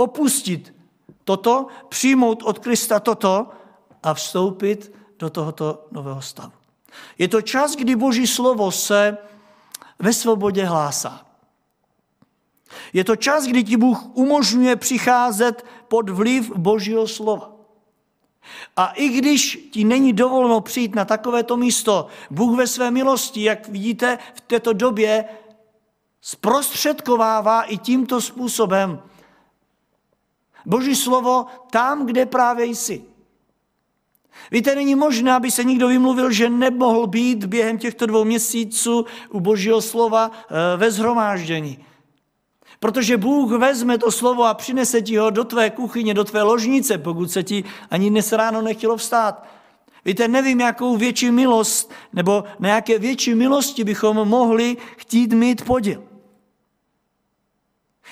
opustit 0.00 0.74
toto, 1.24 1.66
přijmout 1.88 2.42
od 2.42 2.58
Krista 2.58 3.00
toto 3.00 3.48
a 4.02 4.14
vstoupit 4.14 4.92
do 5.18 5.30
tohoto 5.30 5.86
nového 5.90 6.22
stavu. 6.22 6.52
Je 7.18 7.28
to 7.28 7.42
čas, 7.42 7.76
kdy 7.76 7.96
Boží 7.96 8.26
slovo 8.26 8.72
se 8.72 9.18
ve 9.98 10.12
svobodě 10.12 10.64
hlásá. 10.64 11.26
Je 12.92 13.04
to 13.04 13.16
čas, 13.16 13.44
kdy 13.44 13.64
ti 13.64 13.76
Bůh 13.76 14.16
umožňuje 14.16 14.76
přicházet 14.76 15.64
pod 15.88 16.10
vliv 16.10 16.50
Božího 16.56 17.08
slova. 17.08 17.52
A 18.76 18.86
i 18.86 19.08
když 19.08 19.68
ti 19.70 19.84
není 19.84 20.12
dovolno 20.12 20.60
přijít 20.60 20.94
na 20.94 21.04
takovéto 21.04 21.56
místo, 21.56 22.06
Bůh 22.30 22.56
ve 22.56 22.66
své 22.66 22.90
milosti, 22.90 23.42
jak 23.42 23.68
vidíte 23.68 24.18
v 24.34 24.40
této 24.40 24.72
době, 24.72 25.24
zprostředkovává 26.20 27.62
i 27.62 27.78
tímto 27.78 28.20
způsobem 28.20 29.02
Boží 30.66 30.96
slovo 30.96 31.46
tam, 31.70 32.06
kde 32.06 32.26
právě 32.26 32.66
jsi. 32.66 33.04
Víte, 34.50 34.74
není 34.74 34.94
možné, 34.94 35.32
aby 35.32 35.50
se 35.50 35.64
někdo 35.64 35.88
vymluvil, 35.88 36.32
že 36.32 36.50
nemohl 36.50 37.06
být 37.06 37.44
během 37.44 37.78
těchto 37.78 38.06
dvou 38.06 38.24
měsíců 38.24 39.06
u 39.30 39.40
Božího 39.40 39.80
slova 39.80 40.30
eh, 40.32 40.76
ve 40.76 40.90
zhromáždění. 40.90 41.78
Protože 42.80 43.16
Bůh 43.16 43.52
vezme 43.52 43.98
to 43.98 44.10
slovo 44.10 44.44
a 44.44 44.54
přinese 44.54 45.02
ti 45.02 45.16
ho 45.16 45.30
do 45.30 45.44
tvé 45.44 45.70
kuchyně, 45.70 46.14
do 46.14 46.24
tvé 46.24 46.42
ložnice, 46.42 46.98
pokud 46.98 47.30
se 47.30 47.42
ti 47.42 47.64
ani 47.90 48.10
dnes 48.10 48.32
ráno 48.32 48.62
nechtělo 48.62 48.96
vstát. 48.96 49.46
Víte, 50.04 50.28
nevím, 50.28 50.60
jakou 50.60 50.96
větší 50.96 51.30
milost, 51.30 51.92
nebo 52.12 52.44
na 52.58 52.68
jaké 52.68 52.98
větší 52.98 53.34
milosti 53.34 53.84
bychom 53.84 54.28
mohli 54.28 54.76
chtít 54.96 55.32
mít 55.32 55.64
podíl. 55.64 56.09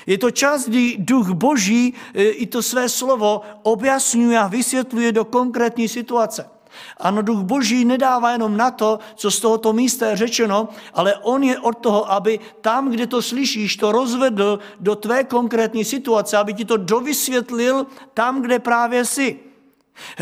Je 0.06 0.18
to 0.18 0.30
čas, 0.30 0.68
kdy 0.68 0.96
duch 0.98 1.30
boží 1.30 1.94
e, 2.14 2.22
i 2.22 2.46
to 2.46 2.62
své 2.62 2.88
slovo 2.88 3.40
objasňuje 3.62 4.38
a 4.38 4.46
vysvětluje 4.46 5.12
do 5.12 5.24
konkrétní 5.24 5.88
situace. 5.88 6.50
Ano, 6.96 7.22
duch 7.22 7.38
boží 7.38 7.84
nedává 7.84 8.32
jenom 8.32 8.56
na 8.56 8.70
to, 8.70 8.98
co 9.14 9.30
z 9.30 9.40
tohoto 9.40 9.72
místa 9.72 10.06
je 10.06 10.16
řečeno, 10.16 10.68
ale 10.94 11.16
on 11.16 11.42
je 11.42 11.58
od 11.58 11.78
toho, 11.78 12.12
aby 12.12 12.40
tam, 12.60 12.90
kde 12.90 13.06
to 13.06 13.22
slyšíš, 13.22 13.76
to 13.76 13.92
rozvedl 13.92 14.58
do 14.80 14.96
tvé 14.96 15.24
konkrétní 15.24 15.84
situace, 15.84 16.36
aby 16.36 16.54
ti 16.54 16.64
to 16.64 16.76
dovysvětlil 16.76 17.86
tam, 18.14 18.42
kde 18.42 18.58
právě 18.58 19.04
jsi. 19.04 19.40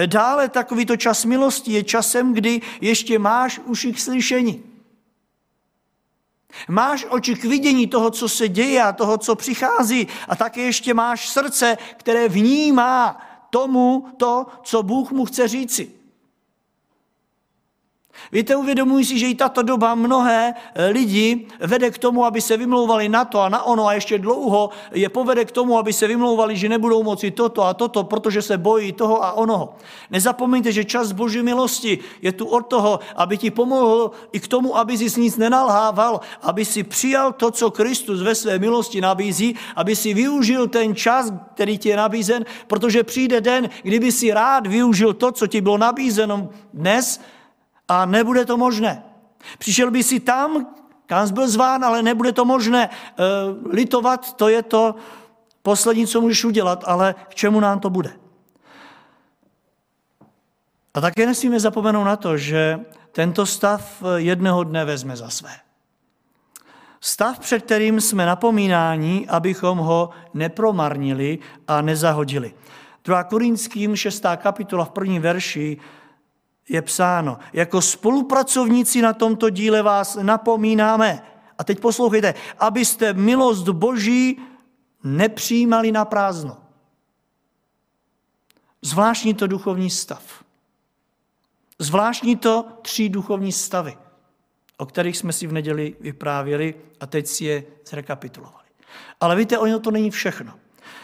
Dále 0.06 0.48
takovýto 0.48 0.96
čas 0.96 1.24
milosti 1.24 1.72
je 1.72 1.84
časem, 1.84 2.34
kdy 2.34 2.60
ještě 2.80 3.18
máš 3.18 3.60
k 3.92 3.98
slyšení. 3.98 4.75
Máš 6.68 7.06
oči 7.10 7.34
k 7.34 7.44
vidění 7.44 7.86
toho, 7.86 8.10
co 8.10 8.28
se 8.28 8.48
děje 8.48 8.82
a 8.82 8.92
toho, 8.92 9.18
co 9.18 9.34
přichází. 9.34 10.08
A 10.28 10.36
také 10.36 10.60
ještě 10.60 10.94
máš 10.94 11.28
srdce, 11.28 11.78
které 11.96 12.28
vnímá 12.28 13.20
tomu 13.50 14.06
to, 14.16 14.46
co 14.62 14.82
Bůh 14.82 15.10
mu 15.10 15.24
chce 15.24 15.48
říci. 15.48 15.90
Víte, 18.32 18.56
uvědomuji 18.56 19.04
si, 19.04 19.18
že 19.18 19.26
i 19.26 19.34
tato 19.34 19.62
doba 19.62 19.94
mnohé 19.94 20.54
eh, 20.54 20.86
lidi 20.86 21.46
vede 21.60 21.90
k 21.90 21.98
tomu, 21.98 22.24
aby 22.24 22.40
se 22.40 22.56
vymlouvali 22.56 23.08
na 23.08 23.24
to 23.24 23.40
a 23.40 23.48
na 23.48 23.62
ono 23.62 23.86
a 23.86 23.92
ještě 23.92 24.18
dlouho 24.18 24.70
je 24.92 25.08
povede 25.08 25.44
k 25.44 25.50
tomu, 25.52 25.78
aby 25.78 25.92
se 25.92 26.06
vymlouvali, 26.06 26.56
že 26.56 26.68
nebudou 26.68 27.02
moci 27.02 27.30
toto 27.30 27.62
a 27.62 27.74
toto, 27.74 28.04
protože 28.04 28.42
se 28.42 28.58
bojí 28.58 28.92
toho 28.92 29.24
a 29.24 29.32
onoho. 29.32 29.76
Nezapomeňte, 30.10 30.72
že 30.72 30.84
čas 30.84 31.12
Boží 31.12 31.42
milosti 31.42 31.98
je 32.22 32.32
tu 32.32 32.46
od 32.46 32.66
toho, 32.66 33.00
aby 33.16 33.38
ti 33.38 33.50
pomohl 33.50 34.10
i 34.32 34.40
k 34.40 34.48
tomu, 34.48 34.76
aby 34.76 34.98
si 34.98 35.20
nic 35.20 35.36
nenalhával, 35.36 36.20
aby 36.42 36.64
si 36.64 36.82
přijal 36.82 37.32
to, 37.32 37.50
co 37.50 37.70
Kristus 37.70 38.22
ve 38.22 38.34
své 38.34 38.58
milosti 38.58 39.00
nabízí, 39.00 39.54
aby 39.76 39.96
si 39.96 40.14
využil 40.14 40.68
ten 40.68 40.94
čas, 40.94 41.32
který 41.54 41.78
ti 41.78 41.88
je 41.88 41.96
nabízen, 41.96 42.44
protože 42.66 43.04
přijde 43.04 43.40
den, 43.40 43.70
kdyby 43.82 44.12
si 44.12 44.32
rád 44.32 44.66
využil 44.66 45.14
to, 45.14 45.32
co 45.32 45.46
ti 45.46 45.60
bylo 45.60 45.78
nabízeno 45.78 46.48
dnes, 46.74 47.20
a 47.88 48.06
nebude 48.06 48.44
to 48.44 48.56
možné. 48.56 49.02
Přišel 49.58 49.90
by 49.90 50.02
si 50.02 50.20
tam, 50.20 50.74
kam 51.06 51.32
byl 51.32 51.48
zván, 51.48 51.84
ale 51.84 52.02
nebude 52.02 52.32
to 52.32 52.44
možné. 52.44 52.84
E, 52.84 52.90
litovat, 53.70 54.32
to 54.32 54.48
je 54.48 54.62
to 54.62 54.94
poslední, 55.62 56.06
co 56.06 56.20
můžeš 56.20 56.44
udělat, 56.44 56.84
ale 56.86 57.14
k 57.28 57.34
čemu 57.34 57.60
nám 57.60 57.80
to 57.80 57.90
bude? 57.90 58.12
A 60.94 61.00
také 61.00 61.26
nesmíme 61.26 61.60
zapomenout 61.60 62.04
na 62.04 62.16
to, 62.16 62.36
že 62.38 62.80
tento 63.12 63.46
stav 63.46 64.02
jednoho 64.16 64.64
dne 64.64 64.84
vezme 64.84 65.16
za 65.16 65.30
své. 65.30 65.50
Stav, 67.00 67.38
před 67.38 67.62
kterým 67.62 68.00
jsme 68.00 68.26
napomínáni, 68.26 69.26
abychom 69.28 69.78
ho 69.78 70.10
nepromarnili 70.34 71.38
a 71.68 71.80
nezahodili. 71.80 72.54
2. 73.04 73.24
Korinským 73.24 73.96
6. 73.96 74.24
kapitola 74.36 74.84
v 74.84 74.90
první 74.90 75.18
verši 75.18 75.76
je 76.68 76.82
psáno, 76.82 77.38
jako 77.52 77.82
spolupracovníci 77.82 79.02
na 79.02 79.12
tomto 79.12 79.50
díle 79.50 79.82
vás 79.82 80.18
napomínáme. 80.22 81.22
A 81.58 81.64
teď 81.64 81.80
poslouchejte, 81.80 82.34
abyste 82.58 83.12
milost 83.12 83.68
Boží 83.68 84.38
nepřijímali 85.04 85.92
na 85.92 86.04
prázdno. 86.04 86.56
Zvláštní 88.82 89.34
to 89.34 89.46
duchovní 89.46 89.90
stav. 89.90 90.44
Zvláštní 91.78 92.36
to 92.36 92.64
tři 92.82 93.08
duchovní 93.08 93.52
stavy, 93.52 93.96
o 94.76 94.86
kterých 94.86 95.16
jsme 95.16 95.32
si 95.32 95.46
v 95.46 95.52
neděli 95.52 95.96
vyprávěli 96.00 96.74
a 97.00 97.06
teď 97.06 97.26
si 97.26 97.44
je 97.44 97.64
zrekapitulovali. 97.86 98.64
Ale 99.20 99.36
víte, 99.36 99.58
ono 99.58 99.78
to 99.78 99.90
není 99.90 100.10
všechno. 100.10 100.54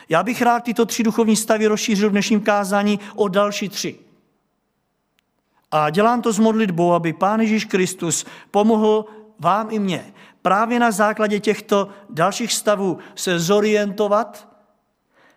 Já 0.08 0.22
bych 0.22 0.42
rád 0.42 0.60
tyto 0.60 0.86
tři 0.86 1.02
duchovní 1.02 1.36
stavy 1.36 1.66
rozšířil 1.66 2.08
v 2.08 2.12
dnešním 2.12 2.40
kázání 2.40 3.00
o 3.16 3.28
další 3.28 3.68
tři. 3.68 3.98
A 5.72 5.90
dělám 5.90 6.22
to 6.22 6.32
s 6.32 6.38
modlitbou, 6.38 6.92
aby 6.92 7.12
Pán 7.12 7.40
Ježíš 7.40 7.64
Kristus 7.64 8.26
pomohl 8.50 9.04
vám 9.38 9.68
i 9.70 9.78
mně 9.78 10.12
právě 10.42 10.80
na 10.80 10.90
základě 10.90 11.40
těchto 11.40 11.88
dalších 12.10 12.52
stavů 12.52 12.98
se 13.14 13.38
zorientovat, 13.38 14.48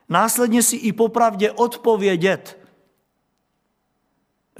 následně 0.09 0.63
si 0.63 0.75
i 0.75 0.93
popravdě 0.93 1.51
odpovědět, 1.51 2.65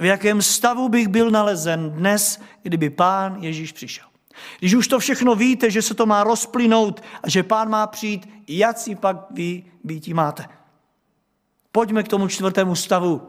v 0.00 0.04
jakém 0.04 0.42
stavu 0.42 0.88
bych 0.88 1.08
byl 1.08 1.30
nalezen 1.30 1.90
dnes, 1.90 2.40
kdyby 2.62 2.90
Pán 2.90 3.36
Ježíš 3.40 3.72
přišel. 3.72 4.06
Když 4.58 4.74
už 4.74 4.88
to 4.88 4.98
všechno 4.98 5.34
víte, 5.34 5.70
že 5.70 5.82
se 5.82 5.94
to 5.94 6.06
má 6.06 6.24
rozplynout 6.24 7.02
a 7.22 7.28
že 7.28 7.42
Pán 7.42 7.70
má 7.70 7.86
přijít, 7.86 8.28
jak 8.48 8.78
si 8.78 8.94
pak 8.94 9.16
vy 9.30 9.64
býtí 9.84 10.14
máte. 10.14 10.48
Pojďme 11.72 12.02
k 12.02 12.08
tomu 12.08 12.28
čtvrtému 12.28 12.74
stavu, 12.74 13.22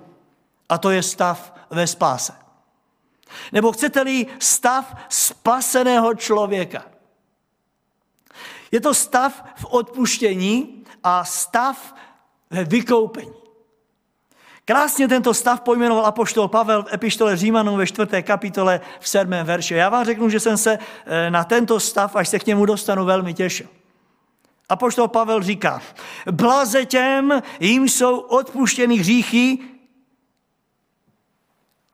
a 0.69 0.77
to 0.77 0.89
je 0.89 1.03
stav 1.03 1.53
ve 1.69 1.88
spáse. 1.88 2.34
Nebo 3.51 3.71
chcete-li 3.71 4.25
stav 4.39 4.95
spaseného 5.10 6.15
člověka. 6.15 6.84
Je 8.71 8.82
to 8.82 8.93
stav 8.93 9.43
v 9.56 9.65
odpuštění 9.65 10.84
a 11.03 11.23
stav 11.23 11.95
ve 12.49 12.63
vykoupení. 12.63 13.34
Krásně 14.65 15.08
tento 15.08 15.34
stav 15.34 15.62
pojmenoval 15.62 16.06
apoštol 16.06 16.47
Pavel 16.47 16.84
v 16.84 16.93
epištole 16.93 17.38
Římanům 17.38 17.77
ve 17.77 17.88
čtvrté 17.88 18.21
kapitole 18.21 18.82
v 18.99 19.10
sedmém 19.10 19.45
verši. 19.45 19.73
Já 19.73 19.89
vám 19.89 20.06
řeknu, 20.06 20.30
že 20.30 20.39
jsem 20.39 20.58
se 20.58 20.80
eh, 21.06 21.32
na 21.32 21.43
tento 21.43 21.80
stav, 21.80 22.15
až 22.15 22.30
se 22.30 22.39
k 22.39 22.45
němu 22.45 22.65
dostanu, 22.65 23.06
velmi 23.06 23.34
těšil. 23.34 23.67
Apoštol 24.69 25.08
Pavel 25.08 25.43
říká, 25.43 25.82
blaze 26.32 26.86
těm, 26.86 27.41
jim 27.60 27.89
jsou 27.89 28.19
odpuštěny 28.19 28.95
hříchy, 28.95 29.60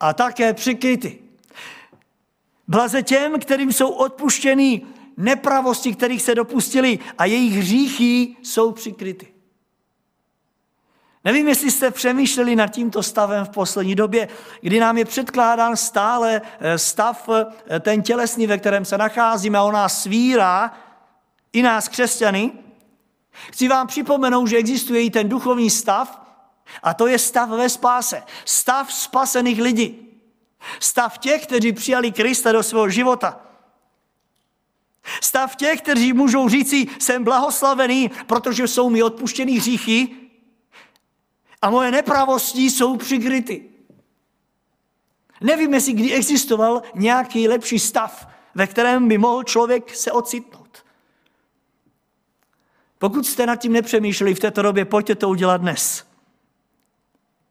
a 0.04 0.12
také 0.12 0.54
přikryty. 0.54 1.18
Blaze 2.68 3.02
těm, 3.02 3.38
kterým 3.40 3.72
jsou 3.72 3.90
odpuštěny 3.90 4.82
nepravosti, 5.16 5.94
kterých 5.94 6.22
se 6.22 6.34
dopustili 6.34 6.98
a 7.18 7.24
jejich 7.24 7.54
hříchy 7.54 8.36
jsou 8.42 8.72
přikryty. 8.72 9.34
Nevím, 11.24 11.48
jestli 11.48 11.70
jste 11.70 11.90
přemýšleli 11.90 12.56
nad 12.56 12.66
tímto 12.66 13.02
stavem 13.02 13.44
v 13.44 13.48
poslední 13.48 13.94
době, 13.94 14.28
kdy 14.60 14.80
nám 14.80 14.98
je 14.98 15.04
předkládán 15.04 15.76
stále 15.76 16.42
eh, 16.60 16.78
stav, 16.78 17.28
eh, 17.68 17.80
ten 17.80 18.02
tělesný, 18.02 18.46
ve 18.46 18.58
kterém 18.58 18.84
se 18.84 18.98
nacházíme 18.98 19.58
a 19.58 19.62
on 19.62 19.74
nás 19.74 20.02
svírá, 20.02 20.72
i 21.52 21.62
nás 21.62 21.88
křesťany. 21.88 22.52
Chci 23.52 23.68
vám 23.68 23.86
připomenout, 23.86 24.46
že 24.46 24.56
existuje 24.56 25.02
i 25.02 25.10
ten 25.10 25.28
duchovní 25.28 25.70
stav, 25.70 26.23
a 26.82 26.94
to 26.94 27.06
je 27.06 27.18
stav 27.18 27.50
ve 27.50 27.68
spáse. 27.68 28.22
Stav 28.44 28.92
spasených 28.92 29.60
lidí. 29.60 30.08
Stav 30.80 31.18
těch, 31.18 31.46
kteří 31.46 31.72
přijali 31.72 32.12
Krista 32.12 32.52
do 32.52 32.62
svého 32.62 32.88
života. 32.88 33.40
Stav 35.20 35.56
těch, 35.56 35.80
kteří 35.80 36.12
můžou 36.12 36.48
říci, 36.48 36.86
jsem 36.98 37.24
blahoslavený, 37.24 38.10
protože 38.26 38.68
jsou 38.68 38.90
mi 38.90 39.02
odpuštěný 39.02 39.58
hříchy 39.58 40.08
a 41.62 41.70
moje 41.70 41.90
nepravosti 41.90 42.62
jsou 42.62 42.96
přikryty. 42.96 43.70
Nevím, 45.40 45.74
jestli 45.74 45.92
kdy 45.92 46.12
existoval 46.12 46.82
nějaký 46.94 47.48
lepší 47.48 47.78
stav, 47.78 48.28
ve 48.54 48.66
kterém 48.66 49.08
by 49.08 49.18
mohl 49.18 49.42
člověk 49.42 49.96
se 49.96 50.12
ocitnout. 50.12 50.84
Pokud 52.98 53.26
jste 53.26 53.46
nad 53.46 53.56
tím 53.56 53.72
nepřemýšleli 53.72 54.34
v 54.34 54.40
této 54.40 54.62
době, 54.62 54.84
pojďte 54.84 55.14
to 55.14 55.28
udělat 55.28 55.56
dnes. 55.56 56.04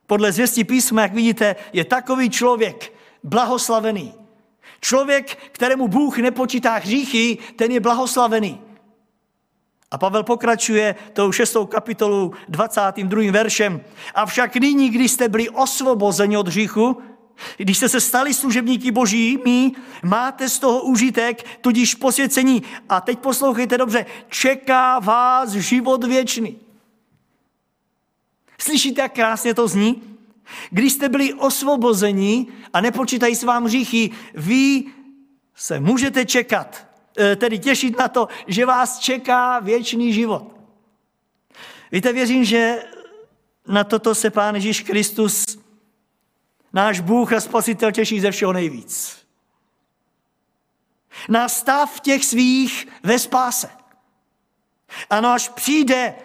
Podle 0.08 0.32
zvěstí 0.32 0.64
písma, 0.64 1.02
jak 1.02 1.14
vidíte, 1.14 1.56
je 1.74 1.86
takový 1.86 2.30
člověk 2.30 2.94
blahoslavený. 3.24 4.14
Člověk, 4.82 5.38
kterému 5.52 5.88
Bůh 5.88 6.18
nepočítá 6.18 6.74
hříchy, 6.74 7.38
ten 7.56 7.72
je 7.72 7.80
blahoslavený. 7.80 8.62
A 9.92 9.98
Pavel 9.98 10.24
pokračuje 10.24 10.96
tou 11.14 11.32
šestou 11.32 11.66
kapitolou 11.66 12.32
22. 12.50 13.32
veršem. 13.32 13.82
Avšak 14.16 14.56
nyní, 14.56 14.90
když 14.90 15.12
jste 15.12 15.30
byli 15.30 15.50
osvobozeni 15.50 16.38
od 16.38 16.48
hříchu, 16.48 17.02
když 17.58 17.78
jste 17.78 17.90
se 17.90 18.02
stali 18.02 18.34
služebníky 18.34 18.92
božími, 18.92 19.72
máte 20.04 20.50
z 20.50 20.60
toho 20.60 20.82
užitek, 20.82 21.60
tudíž 21.62 21.96
posvěcení. 21.96 22.64
A 22.90 23.02
teď 23.02 23.20
poslouchejte 23.20 23.78
dobře, 23.78 24.06
čeká 24.30 25.00
vás 25.00 25.50
život 25.50 26.04
věčný. 26.04 26.60
Slyšíte, 28.64 29.02
jak 29.02 29.14
krásně 29.14 29.54
to 29.54 29.68
zní? 29.68 30.18
Když 30.70 30.94
jste 30.94 31.10
byli 31.10 31.34
osvobozeni 31.34 32.48
a 32.74 32.82
nepočítají 32.82 33.36
s 33.36 33.44
vám 33.44 33.66
hříchy, 33.66 34.12
vy 34.34 34.84
se 35.56 35.80
můžete 35.80 36.26
čekat, 36.26 36.88
eh, 37.18 37.36
tedy 37.36 37.60
těšit 37.60 38.00
na 38.00 38.08
to, 38.08 38.28
že 38.48 38.66
vás 38.66 39.00
čeká 39.00 39.60
věčný 39.60 40.14
život. 40.14 40.56
Víte, 41.92 42.14
věřím, 42.14 42.44
že 42.44 42.84
na 43.68 43.84
toto 43.84 44.16
se 44.16 44.30
Pán 44.30 44.56
Ježíš 44.56 44.82
Kristus, 44.82 45.60
náš 46.74 47.00
Bůh 47.00 47.34
a 47.34 47.42
Spasitel, 47.42 47.92
těší 47.92 48.20
ze 48.20 48.32
všeho 48.32 48.54
nejvíc. 48.54 49.18
Na 51.30 51.50
stav 51.50 52.00
těch 52.00 52.26
svých 52.26 52.88
ve 53.04 53.20
spáse. 53.20 53.70
Ano, 55.10 55.30
až 55.30 55.50
přijde 55.50 56.16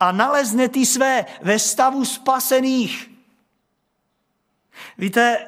a 0.00 0.12
nalezne 0.12 0.68
ty 0.68 0.86
své 0.86 1.26
ve 1.42 1.58
stavu 1.58 2.04
spasených. 2.04 3.10
Víte, 4.98 5.46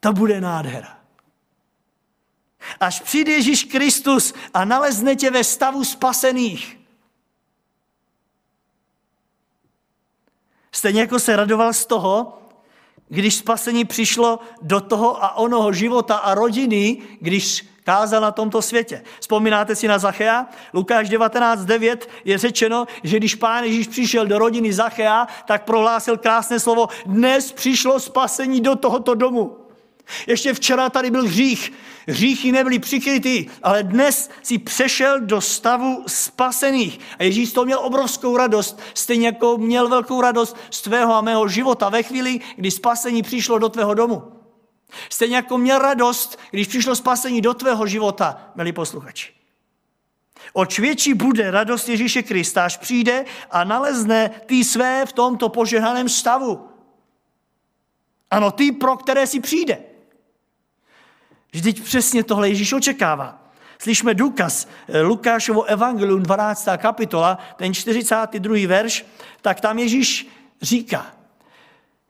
to 0.00 0.12
bude 0.12 0.40
nádhera. 0.40 0.98
Až 2.80 3.00
přijde 3.00 3.32
Ježíš 3.32 3.64
Kristus 3.64 4.34
a 4.54 4.64
nalezne 4.64 5.16
tě 5.16 5.30
ve 5.30 5.44
stavu 5.44 5.84
spasených. 5.84 6.78
Stejně 10.72 11.00
jako 11.00 11.18
se 11.18 11.36
radoval 11.36 11.72
z 11.72 11.86
toho, 11.86 12.37
když 13.08 13.34
spasení 13.34 13.84
přišlo 13.84 14.38
do 14.62 14.80
toho 14.80 15.24
a 15.24 15.36
onoho 15.36 15.72
života 15.72 16.16
a 16.16 16.34
rodiny, 16.34 16.98
když 17.20 17.68
kázal 17.84 18.20
na 18.20 18.30
tomto 18.30 18.62
světě. 18.62 19.02
Vzpomínáte 19.20 19.74
si 19.74 19.88
na 19.88 19.98
Zachea? 19.98 20.46
Lukáš 20.74 21.10
19.9 21.10 21.96
je 22.24 22.38
řečeno, 22.38 22.86
že 23.02 23.16
když 23.16 23.34
pán 23.34 23.64
Ježíš 23.64 23.86
přišel 23.86 24.26
do 24.26 24.38
rodiny 24.38 24.72
Zachea, 24.72 25.26
tak 25.46 25.64
prohlásil 25.64 26.18
krásné 26.18 26.60
slovo, 26.60 26.88
dnes 27.06 27.52
přišlo 27.52 28.00
spasení 28.00 28.60
do 28.60 28.76
tohoto 28.76 29.14
domu. 29.14 29.67
Ještě 30.26 30.54
včera 30.54 30.90
tady 30.90 31.10
byl 31.10 31.26
hřích. 31.26 31.72
Hříchy 32.08 32.52
nebyly 32.52 32.78
přikryty, 32.78 33.50
ale 33.62 33.82
dnes 33.82 34.30
si 34.42 34.58
přešel 34.58 35.20
do 35.20 35.40
stavu 35.40 36.04
spasených. 36.06 37.00
A 37.18 37.22
Ježíš 37.22 37.52
to 37.52 37.64
měl 37.64 37.78
obrovskou 37.78 38.36
radost, 38.36 38.80
stejně 38.94 39.26
jako 39.26 39.58
měl 39.58 39.88
velkou 39.88 40.20
radost 40.20 40.56
z 40.70 40.82
tvého 40.82 41.14
a 41.14 41.20
mého 41.20 41.48
života 41.48 41.88
ve 41.88 42.02
chvíli, 42.02 42.40
kdy 42.56 42.70
spasení 42.70 43.22
přišlo 43.22 43.58
do 43.58 43.68
tvého 43.68 43.94
domu. 43.94 44.22
Stejně 45.10 45.36
jako 45.36 45.58
měl 45.58 45.78
radost, 45.78 46.38
když 46.50 46.66
přišlo 46.66 46.96
spasení 46.96 47.40
do 47.40 47.54
tvého 47.54 47.86
života, 47.86 48.52
milí 48.54 48.72
posluchači. 48.72 49.32
Oč 50.52 50.78
větší 50.78 51.14
bude 51.14 51.50
radost 51.50 51.88
Ježíše 51.88 52.22
Krista, 52.22 52.64
až 52.64 52.76
přijde 52.76 53.24
a 53.50 53.64
nalezne 53.64 54.30
ty 54.46 54.64
své 54.64 55.06
v 55.06 55.12
tomto 55.12 55.48
požehnaném 55.48 56.08
stavu. 56.08 56.68
Ano, 58.30 58.50
ty, 58.50 58.72
pro 58.72 58.96
které 58.96 59.26
si 59.26 59.40
přijde. 59.40 59.87
Vždyť 61.52 61.84
přesně 61.84 62.22
tohle 62.22 62.48
Ježíš 62.48 62.72
očekává. 62.72 63.48
Slyšme 63.78 64.14
důkaz 64.14 64.68
eh, 64.88 65.00
Lukášovo 65.00 65.64
evangelium 65.64 66.22
12. 66.22 66.68
kapitola, 66.76 67.38
ten 67.56 67.74
42. 67.74 68.56
verš, 68.66 69.06
tak 69.42 69.60
tam 69.60 69.78
Ježíš 69.78 70.28
říká, 70.62 71.06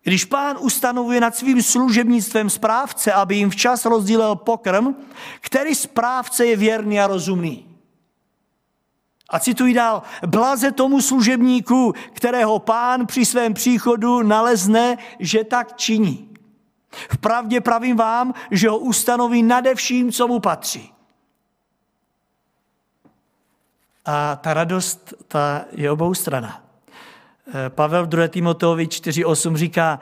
když 0.02 0.24
pán 0.24 0.56
ustanovuje 0.60 1.20
nad 1.20 1.36
svým 1.36 1.62
služebnictvem 1.62 2.50
správce, 2.50 3.12
aby 3.12 3.36
jim 3.36 3.50
včas 3.50 3.84
rozdílel 3.84 4.36
pokrm, 4.36 4.94
který 5.40 5.74
správce 5.74 6.46
je 6.46 6.56
věrný 6.56 7.00
a 7.00 7.06
rozumný. 7.06 7.64
A 9.30 9.38
cituji 9.38 9.74
dál, 9.74 10.02
blaze 10.26 10.72
tomu 10.72 11.02
služebníku, 11.02 11.94
kterého 12.12 12.58
pán 12.58 13.06
při 13.06 13.24
svém 13.24 13.54
příchodu 13.54 14.22
nalezne, 14.22 14.98
že 15.18 15.44
tak 15.44 15.76
činí. 15.76 16.27
Vpravdě 17.10 17.60
pravím 17.60 17.96
vám, 17.96 18.34
že 18.50 18.68
ho 18.68 18.78
ustanoví 18.78 19.42
nade 19.42 19.74
vším, 19.74 20.12
co 20.12 20.28
mu 20.28 20.40
patří. 20.40 20.92
A 24.04 24.36
ta 24.36 24.54
radost, 24.54 25.14
ta 25.28 25.64
je 25.72 25.90
obou 25.90 26.14
strana. 26.14 26.62
Eh, 27.48 27.70
Pavel 27.70 28.06
2. 28.06 28.28
Timoteovi 28.28 28.86
4.8 28.86 29.56
říká, 29.56 30.00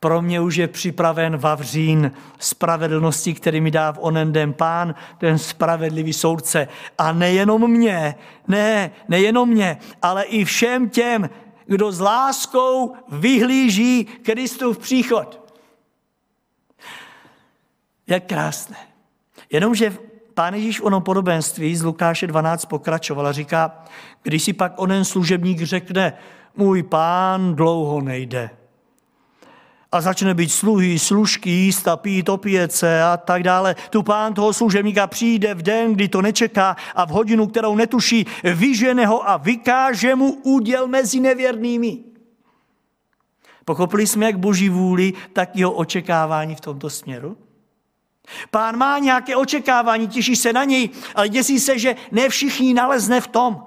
pro 0.00 0.22
mě 0.22 0.40
už 0.40 0.56
je 0.56 0.68
připraven 0.68 1.36
vavřín 1.36 2.12
spravedlnosti, 2.38 3.34
který 3.34 3.60
mi 3.60 3.70
dá 3.70 3.92
v 3.92 3.98
onen 4.00 4.32
den 4.32 4.52
pán, 4.52 4.94
ten 5.18 5.38
spravedlivý 5.38 6.12
soudce. 6.12 6.68
A 6.98 7.12
nejenom 7.12 7.70
mě, 7.70 8.14
ne, 8.48 8.90
nejenom 9.08 9.48
mě, 9.48 9.78
ale 10.02 10.22
i 10.24 10.44
všem 10.44 10.90
těm, 10.90 11.30
kdo 11.66 11.92
s 11.92 12.00
láskou 12.00 12.94
vyhlíží 13.08 14.04
Kristův 14.04 14.78
příchod. 14.78 15.47
Jak 18.08 18.26
krásné. 18.26 18.76
Jenomže 19.52 19.96
pán 20.34 20.54
Ježíš 20.54 20.80
v 20.80 20.84
onom 20.84 21.02
podobenství 21.02 21.76
z 21.76 21.82
Lukáše 21.82 22.26
12 22.26 22.64
pokračoval 22.64 23.26
a 23.26 23.32
říká, 23.32 23.84
když 24.22 24.42
si 24.42 24.52
pak 24.52 24.72
onen 24.76 25.04
služebník 25.04 25.62
řekne, 25.62 26.12
můj 26.56 26.82
pán 26.82 27.54
dlouho 27.54 28.00
nejde. 28.00 28.50
A 29.92 30.00
začne 30.00 30.34
být 30.34 30.52
sluhy, 30.52 30.98
služky, 30.98 31.50
jíst 31.50 31.88
a 31.88 31.96
pít, 31.96 32.28
opíjet 32.28 32.72
se 32.72 33.02
a 33.02 33.16
tak 33.16 33.42
dále. 33.42 33.76
Tu 33.90 34.02
pán 34.02 34.34
toho 34.34 34.52
služebníka 34.52 35.06
přijde 35.06 35.54
v 35.54 35.62
den, 35.62 35.94
kdy 35.94 36.08
to 36.08 36.22
nečeká 36.22 36.76
a 36.94 37.04
v 37.04 37.08
hodinu, 37.08 37.46
kterou 37.46 37.76
netuší, 37.76 38.26
vyžene 38.44 39.06
ho 39.06 39.28
a 39.28 39.36
vykáže 39.36 40.14
mu 40.14 40.32
úděl 40.32 40.88
mezi 40.88 41.20
nevěrnými. 41.20 41.98
Pochopili 43.64 44.06
jsme 44.06 44.26
jak 44.26 44.38
boží 44.38 44.68
vůli, 44.68 45.12
tak 45.32 45.56
jeho 45.56 45.72
očekávání 45.72 46.54
v 46.54 46.60
tomto 46.60 46.90
směru? 46.90 47.36
Pán 48.50 48.76
má 48.76 48.98
nějaké 48.98 49.36
očekávání, 49.36 50.08
těší 50.08 50.36
se 50.36 50.52
na 50.52 50.64
něj, 50.64 50.90
ale 51.14 51.28
děsí 51.28 51.60
se, 51.60 51.78
že 51.78 51.96
ne 52.10 52.28
všichni 52.28 52.74
nalezne 52.74 53.20
v 53.20 53.26
tom. 53.26 53.62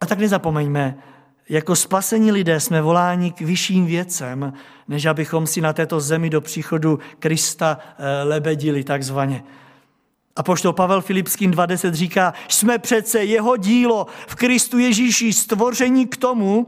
A 0.00 0.06
tak 0.06 0.18
nezapomeňme, 0.18 0.98
jako 1.48 1.76
spasení 1.76 2.32
lidé 2.32 2.60
jsme 2.60 2.82
voláni 2.82 3.32
k 3.32 3.40
vyšším 3.40 3.86
věcem, 3.86 4.52
než 4.88 5.06
abychom 5.06 5.46
si 5.46 5.60
na 5.60 5.72
této 5.72 6.00
zemi 6.00 6.30
do 6.30 6.40
příchodu 6.40 6.98
Krista 7.18 7.78
eh, 7.80 8.22
lebedili 8.22 8.84
takzvaně. 8.84 9.44
A 10.36 10.42
poštol 10.42 10.72
Pavel 10.72 11.00
Filipským 11.00 11.50
2.10 11.50 11.92
říká, 11.92 12.34
jsme 12.48 12.78
přece 12.78 13.24
jeho 13.24 13.56
dílo 13.56 14.06
v 14.26 14.34
Kristu 14.34 14.78
Ježíši 14.78 15.32
stvoření 15.32 16.06
k 16.06 16.16
tomu, 16.16 16.66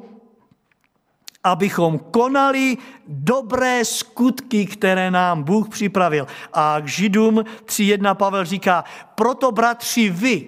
abychom 1.44 1.98
konali 1.98 2.78
dobré 3.06 3.84
skutky, 3.84 4.66
které 4.66 5.10
nám 5.10 5.42
Bůh 5.42 5.68
připravil. 5.68 6.26
A 6.52 6.80
k 6.80 6.88
Židům 6.88 7.34
3.1 7.34 8.14
Pavel 8.14 8.44
říká, 8.44 8.84
proto 9.14 9.52
bratři 9.52 10.10
vy, 10.10 10.46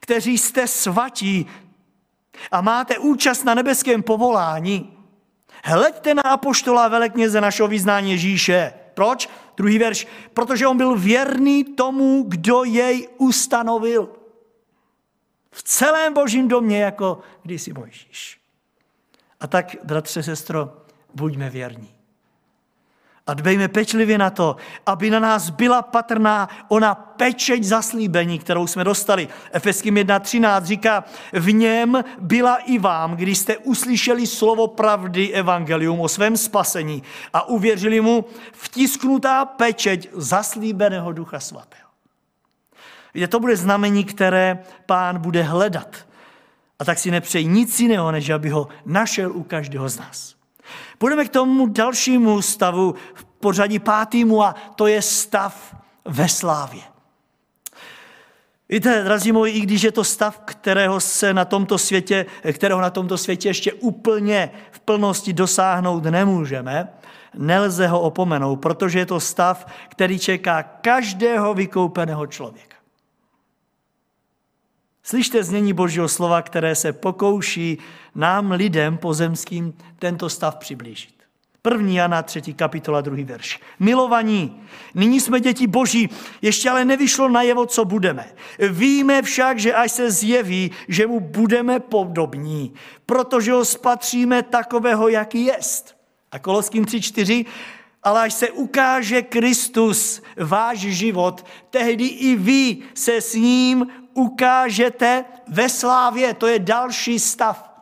kteří 0.00 0.38
jste 0.38 0.66
svatí 0.66 1.46
a 2.50 2.60
máte 2.60 2.98
účast 2.98 3.44
na 3.44 3.54
nebeském 3.54 4.02
povolání, 4.02 4.98
hleďte 5.64 6.14
na 6.14 6.22
apoštola 6.22 6.88
velekněze 6.88 7.40
našeho 7.40 7.68
vyznání 7.68 8.10
Ježíše. 8.10 8.72
Proč? 8.94 9.28
Druhý 9.56 9.78
verš. 9.78 10.06
Protože 10.34 10.66
on 10.66 10.76
byl 10.76 10.96
věrný 10.96 11.64
tomu, 11.64 12.24
kdo 12.28 12.64
jej 12.64 13.08
ustanovil. 13.18 14.08
V 15.50 15.62
celém 15.62 16.14
božím 16.14 16.48
domě, 16.48 16.82
jako 16.82 17.20
kdysi 17.42 17.72
Mojžíš. 17.72 18.41
A 19.42 19.46
tak, 19.46 19.76
bratře, 19.84 20.22
sestro, 20.22 20.72
buďme 21.14 21.50
věrní. 21.50 21.94
A 23.26 23.34
dbejme 23.34 23.68
pečlivě 23.68 24.18
na 24.18 24.30
to, 24.30 24.56
aby 24.86 25.10
na 25.10 25.20
nás 25.20 25.50
byla 25.50 25.82
patrná 25.82 26.48
ona 26.68 26.94
pečeť 26.94 27.64
zaslíbení, 27.64 28.38
kterou 28.38 28.66
jsme 28.66 28.84
dostali. 28.84 29.28
Efeským 29.52 29.94
1.13 29.94 30.64
říká, 30.64 31.04
v 31.32 31.52
něm 31.52 32.04
byla 32.18 32.56
i 32.56 32.78
vám, 32.78 33.16
když 33.16 33.38
jste 33.38 33.56
uslyšeli 33.56 34.26
slovo 34.26 34.66
pravdy 34.66 35.32
evangelium 35.32 36.00
o 36.00 36.08
svém 36.08 36.36
spasení 36.36 37.02
a 37.32 37.48
uvěřili 37.48 38.00
mu 38.00 38.24
vtisknutá 38.52 39.44
pečeť 39.44 40.08
zaslíbeného 40.12 41.12
ducha 41.12 41.40
svatého. 41.40 41.88
Víte, 43.14 43.28
to 43.28 43.40
bude 43.40 43.56
znamení, 43.56 44.04
které 44.04 44.58
pán 44.86 45.18
bude 45.18 45.42
hledat. 45.42 46.06
A 46.82 46.84
tak 46.84 46.98
si 46.98 47.10
nepřeji 47.10 47.46
nic 47.46 47.80
jiného, 47.80 48.12
než 48.12 48.30
aby 48.30 48.50
ho 48.50 48.68
našel 48.86 49.32
u 49.32 49.42
každého 49.42 49.88
z 49.88 49.98
nás. 49.98 50.34
Půjdeme 50.98 51.24
k 51.24 51.28
tomu 51.28 51.66
dalšímu 51.66 52.42
stavu 52.42 52.94
v 53.14 53.24
pořadí 53.24 53.78
pátýmu 53.78 54.42
a 54.42 54.54
to 54.76 54.86
je 54.86 55.02
stav 55.02 55.76
ve 56.04 56.28
slávě. 56.28 56.82
Víte, 58.68 59.04
drazí 59.04 59.32
moji, 59.32 59.52
i 59.52 59.60
když 59.60 59.82
je 59.82 59.92
to 59.92 60.04
stav, 60.04 60.42
kterého 60.44 61.00
se 61.00 61.34
na 61.34 61.44
tomto 61.44 61.78
světě, 61.78 62.26
kterého 62.52 62.80
na 62.80 62.90
tomto 62.90 63.18
světě 63.18 63.48
ještě 63.48 63.72
úplně 63.72 64.50
v 64.70 64.80
plnosti 64.80 65.32
dosáhnout 65.32 66.04
nemůžeme, 66.04 66.88
nelze 67.34 67.86
ho 67.86 68.00
opomenout, 68.00 68.56
protože 68.56 68.98
je 68.98 69.06
to 69.06 69.20
stav, 69.20 69.66
který 69.88 70.18
čeká 70.18 70.62
každého 70.62 71.54
vykoupeného 71.54 72.26
člověka. 72.26 72.71
Slyšte 75.02 75.44
znění 75.44 75.72
Božího 75.72 76.08
slova, 76.08 76.42
které 76.42 76.74
se 76.74 76.92
pokouší 76.92 77.78
nám 78.14 78.50
lidem 78.50 78.98
pozemským 78.98 79.74
tento 79.98 80.28
stav 80.28 80.56
přiblížit. 80.56 81.14
První 81.62 81.96
Jana, 81.96 82.22
třetí 82.22 82.54
kapitola, 82.54 83.00
druhý 83.00 83.24
verš. 83.24 83.60
Milovaní, 83.78 84.62
nyní 84.94 85.20
jsme 85.20 85.40
děti 85.40 85.66
boží, 85.66 86.08
ještě 86.42 86.70
ale 86.70 86.84
nevyšlo 86.84 87.28
najevo, 87.28 87.66
co 87.66 87.84
budeme. 87.84 88.26
Víme 88.70 89.22
však, 89.22 89.58
že 89.58 89.74
až 89.74 89.92
se 89.92 90.10
zjeví, 90.10 90.70
že 90.88 91.06
mu 91.06 91.20
budeme 91.20 91.80
podobní, 91.80 92.74
protože 93.06 93.52
ho 93.52 93.64
spatříme 93.64 94.42
takového, 94.42 95.08
jaký 95.08 95.44
jest. 95.44 95.96
A 96.32 96.38
Koloským 96.38 96.84
3.4, 96.84 97.46
ale 98.02 98.20
až 98.20 98.34
se 98.34 98.50
ukáže 98.50 99.22
Kristus, 99.22 100.22
váš 100.36 100.78
život, 100.78 101.46
tehdy 101.70 102.06
i 102.06 102.36
vy 102.36 102.78
se 102.94 103.20
s 103.20 103.34
ním 103.34 103.86
ukážete 104.14 105.24
ve 105.48 105.68
slávě. 105.68 106.34
To 106.34 106.46
je 106.46 106.58
další 106.58 107.18
stav. 107.18 107.72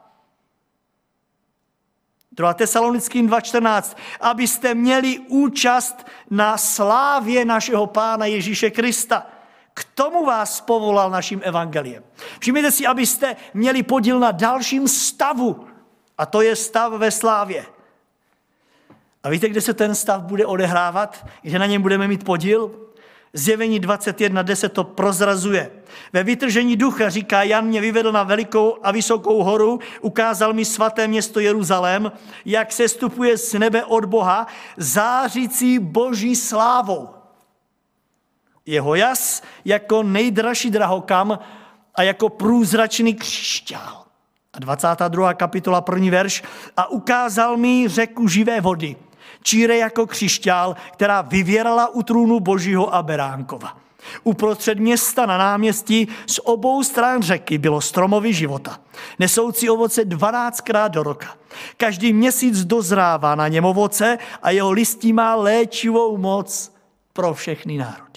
2. 2.33 2.55
Tesalonickým 2.55 3.29
2.14, 3.29 3.97
abyste 4.21 4.75
měli 4.75 5.19
účast 5.19 6.07
na 6.31 6.59
slávě 6.59 7.45
našeho 7.45 7.87
Pána 7.87 8.27
Ježíše 8.27 8.71
Krista. 8.71 9.27
K 9.75 9.85
tomu 9.85 10.25
vás 10.25 10.61
povolal 10.61 11.11
naším 11.11 11.41
evangeliem. 11.45 12.05
Všimněte 12.39 12.71
si, 12.71 12.87
abyste 12.87 13.37
měli 13.55 13.83
podíl 13.83 14.19
na 14.19 14.31
dalším 14.31 14.89
stavu, 14.89 15.67
a 16.19 16.27
to 16.27 16.43
je 16.43 16.57
stav 16.57 16.93
ve 16.93 17.11
slávě. 17.11 17.67
A 19.23 19.29
víte, 19.29 19.49
kde 19.49 19.61
se 19.61 19.75
ten 19.75 19.95
stav 19.95 20.23
bude 20.23 20.47
odehrávat, 20.47 21.27
že 21.45 21.59
na 21.59 21.67
něm 21.67 21.83
budeme 21.83 22.09
mít 22.09 22.25
podíl? 22.25 22.71
Zjevení 23.33 23.81
21.10 23.81 24.69
to 24.69 24.85
prozrazuje. 24.85 25.71
Ve 26.13 26.23
vytržení 26.23 26.77
ducha, 26.77 27.09
říká 27.09 27.43
Jan, 27.43 27.67
mě 27.67 27.81
vyvedl 27.81 28.13
na 28.13 28.23
velikou 28.23 28.77
a 28.83 28.91
vysokou 28.91 29.43
horu, 29.43 29.81
ukázal 30.01 30.53
mi 30.53 30.65
svaté 30.65 31.09
město 31.09 31.41
Jeruzalém, 31.41 32.13
jak 32.45 32.73
se 32.73 32.89
stupuje 32.89 33.39
z 33.39 33.53
nebe 33.53 33.85
od 33.85 34.05
Boha, 34.05 34.47
zářící 34.77 35.79
boží 35.79 36.37
slávou. 36.37 37.09
Jeho 38.67 38.95
jas 38.95 39.43
jako 39.65 40.03
nejdražší 40.03 40.71
drahokam 40.71 41.39
a 41.95 42.03
jako 42.03 42.29
průzračný 42.29 43.15
křišťál. 43.15 44.05
A 44.53 44.59
22. 44.59 45.35
kapitola, 45.35 45.81
první 45.81 46.11
verš. 46.11 46.43
A 46.77 46.91
ukázal 46.91 47.57
mi 47.57 47.89
řeku 47.89 48.29
živé 48.29 48.61
vody– 48.61 48.97
číre 49.43 49.77
jako 49.77 50.07
křišťál, 50.07 50.77
která 50.93 51.23
vyvěrala 51.23 51.89
u 51.89 52.03
trůnu 52.03 52.41
Božího 52.41 52.95
a 52.95 53.03
Beránkova. 53.03 53.77
Uprostřed 54.25 54.79
města 54.79 55.27
na 55.27 55.39
náměstí 55.39 56.09
z 56.27 56.41
obou 56.45 56.83
stran 56.83 57.23
řeky 57.23 57.59
bylo 57.59 57.81
stromový 57.81 58.33
života, 58.33 58.81
nesoucí 59.19 59.71
ovoce 59.71 60.05
12krát 60.05 60.89
do 60.89 61.03
roka. 61.03 61.35
Každý 61.77 62.13
měsíc 62.13 62.65
dozrává 62.65 63.35
na 63.35 63.49
něm 63.49 63.65
ovoce 63.65 64.19
a 64.43 64.51
jeho 64.51 64.71
listí 64.71 65.13
má 65.13 65.35
léčivou 65.35 66.17
moc 66.17 66.75
pro 67.13 67.35
všechny 67.35 67.79
národy. 67.79 68.10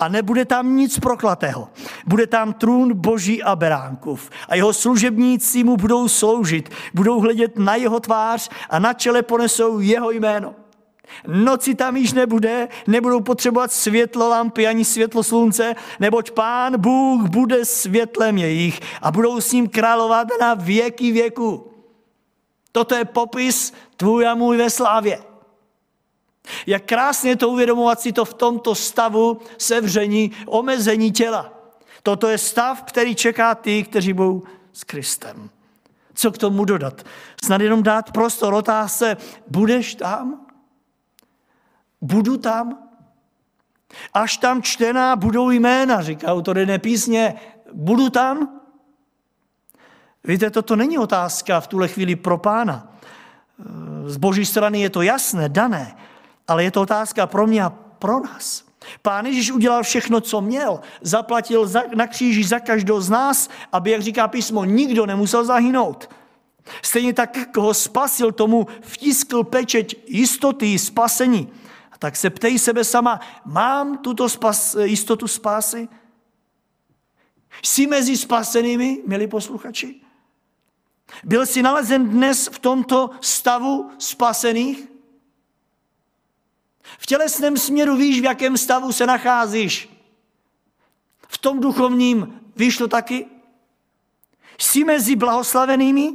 A 0.00 0.08
nebude 0.08 0.44
tam 0.44 0.76
nic 0.76 0.98
proklatého. 0.98 1.68
Bude 2.06 2.26
tam 2.26 2.52
trůn 2.52 2.92
boží 2.94 3.42
a 3.42 3.56
beránkův. 3.56 4.30
A 4.48 4.54
jeho 4.54 4.72
služebníci 4.72 5.64
mu 5.64 5.76
budou 5.76 6.08
sloužit. 6.08 6.70
Budou 6.94 7.20
hledět 7.20 7.58
na 7.58 7.74
jeho 7.74 8.00
tvář 8.00 8.50
a 8.70 8.78
na 8.78 8.92
čele 8.92 9.22
ponesou 9.22 9.80
jeho 9.80 10.10
jméno. 10.10 10.54
Noci 11.26 11.74
tam 11.74 11.96
již 11.96 12.12
nebude, 12.12 12.68
nebudou 12.86 13.20
potřebovat 13.20 13.72
světlo 13.72 14.28
lampy 14.28 14.66
ani 14.66 14.84
světlo 14.84 15.22
slunce, 15.22 15.74
neboť 16.00 16.30
pán 16.30 16.80
Bůh 16.80 17.28
bude 17.28 17.64
světlem 17.64 18.38
jejich 18.38 18.80
a 19.02 19.12
budou 19.12 19.40
s 19.40 19.52
ním 19.52 19.68
královat 19.68 20.28
na 20.40 20.54
věky 20.54 21.12
věku. 21.12 21.70
Toto 22.72 22.94
je 22.94 23.04
popis 23.04 23.72
tvůj 23.96 24.26
a 24.26 24.34
můj 24.34 24.56
ve 24.56 24.70
slávě. 24.70 25.33
Jak 26.66 26.84
krásně 26.84 27.36
to 27.36 27.48
uvědomovat 27.48 28.00
si 28.00 28.12
to 28.12 28.24
v 28.24 28.34
tomto 28.34 28.74
stavu 28.74 29.40
sevření, 29.58 30.32
omezení 30.46 31.12
těla. 31.12 31.52
Toto 32.02 32.28
je 32.28 32.38
stav, 32.38 32.82
který 32.82 33.14
čeká 33.14 33.54
ty, 33.54 33.82
kteří 33.82 34.12
budou 34.12 34.42
s 34.72 34.84
Kristem. 34.84 35.50
Co 36.14 36.32
k 36.32 36.38
tomu 36.38 36.64
dodat? 36.64 37.02
Snad 37.44 37.60
jenom 37.60 37.82
dát 37.82 38.12
prostor 38.12 38.54
otázce, 38.54 39.16
budeš 39.48 39.94
tam? 39.94 40.46
Budu 42.00 42.36
tam? 42.36 42.78
Až 44.12 44.36
tam 44.36 44.62
čtená 44.62 45.16
budou 45.16 45.50
jména, 45.50 46.02
říká 46.02 46.26
autor 46.26 46.58
jedné 46.58 46.78
písně, 46.78 47.34
budu 47.72 48.10
tam? 48.10 48.60
Víte, 50.24 50.50
toto 50.50 50.76
není 50.76 50.98
otázka 50.98 51.60
v 51.60 51.66
tuhle 51.66 51.88
chvíli 51.88 52.16
pro 52.16 52.38
pána. 52.38 52.92
Z 54.06 54.16
boží 54.16 54.46
strany 54.46 54.80
je 54.80 54.90
to 54.90 55.02
jasné, 55.02 55.48
dané. 55.48 55.96
Ale 56.48 56.64
je 56.64 56.70
to 56.70 56.82
otázka 56.82 57.26
pro 57.26 57.46
mě 57.46 57.62
a 57.62 57.70
pro 57.70 58.20
nás. 58.20 58.64
Pán 59.02 59.26
Ježíš 59.26 59.50
udělal 59.50 59.82
všechno, 59.82 60.20
co 60.20 60.40
měl. 60.40 60.80
Zaplatil 61.00 61.66
za, 61.66 61.82
na 61.94 62.06
kříži 62.06 62.44
za 62.44 62.58
každou 62.58 63.00
z 63.00 63.10
nás, 63.10 63.48
aby, 63.72 63.90
jak 63.90 64.02
říká 64.02 64.28
písmo, 64.28 64.64
nikdo 64.64 65.06
nemusel 65.06 65.44
zahynout. 65.44 66.10
Stejně 66.82 67.12
tak, 67.12 67.56
ho 67.56 67.74
spasil, 67.74 68.32
tomu 68.32 68.66
vtiskl 68.80 69.44
pečeť 69.44 69.96
jistoty 70.06 70.78
spasení. 70.78 71.52
A 71.92 71.98
tak 71.98 72.16
se 72.16 72.30
ptej 72.30 72.58
sebe 72.58 72.84
sama, 72.84 73.20
mám 73.44 73.98
tuto 73.98 74.28
spas, 74.28 74.76
jistotu 74.82 75.28
spásy? 75.28 75.88
Jsi 77.62 77.86
mezi 77.86 78.16
spasenými, 78.16 79.02
milí 79.06 79.26
posluchači? 79.26 80.00
Byl 81.24 81.46
jsi 81.46 81.62
nalezen 81.62 82.08
dnes 82.08 82.48
v 82.52 82.58
tomto 82.58 83.10
stavu 83.20 83.90
spasených? 83.98 84.93
V 86.98 87.06
tělesném 87.06 87.56
směru 87.56 87.96
víš, 87.96 88.20
v 88.20 88.24
jakém 88.24 88.56
stavu 88.56 88.92
se 88.92 89.06
nacházíš. 89.06 89.88
V 91.28 91.38
tom 91.38 91.60
duchovním 91.60 92.40
víš 92.56 92.76
to 92.76 92.88
taky? 92.88 93.26
Jsi 94.58 94.84
mezi 94.84 95.16
blahoslavenými? 95.16 96.12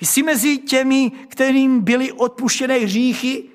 Jsi 0.00 0.22
mezi 0.22 0.58
těmi, 0.58 1.10
kterým 1.10 1.80
byly 1.80 2.12
odpuštěné 2.12 2.78
hříchy, 2.78 3.48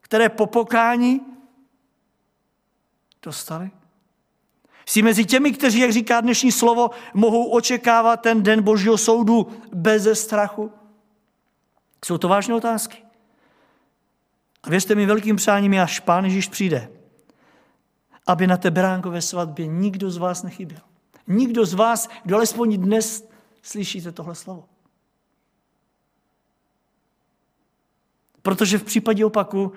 které 0.00 0.28
po 0.28 0.46
pokání 0.46 1.20
dostali? 3.22 3.70
Jsi 4.86 5.02
mezi 5.02 5.24
těmi, 5.24 5.52
kteří, 5.52 5.78
jak 5.78 5.92
říká 5.92 6.20
dnešní 6.20 6.52
slovo, 6.52 6.90
mohou 7.14 7.50
očekávat 7.50 8.16
ten 8.16 8.42
den 8.42 8.62
Božího 8.62 8.98
soudu 8.98 9.46
bez 9.72 10.20
strachu? 10.20 10.72
Jsou 12.04 12.18
to 12.18 12.28
vážné 12.28 12.54
otázky. 12.54 13.03
A 14.64 14.70
věřte 14.70 14.94
mi, 14.94 15.06
velkým 15.06 15.36
přáním 15.36 15.72
je, 15.72 15.82
až 15.82 16.00
Pán 16.00 16.24
Ježíš 16.24 16.48
přijde, 16.48 16.88
aby 18.26 18.46
na 18.46 18.56
té 18.56 18.70
beránkové 18.70 19.22
svatbě 19.22 19.66
nikdo 19.66 20.10
z 20.10 20.16
vás 20.16 20.42
nechyběl. 20.42 20.80
Nikdo 21.26 21.66
z 21.66 21.74
vás, 21.74 22.08
kdo 22.24 22.36
alespoň 22.36 22.76
dnes 22.76 23.28
slyšíte 23.62 24.12
tohle 24.12 24.34
slovo. 24.34 24.64
Protože 28.42 28.78
v 28.78 28.84
případě 28.84 29.24
opaku 29.24 29.72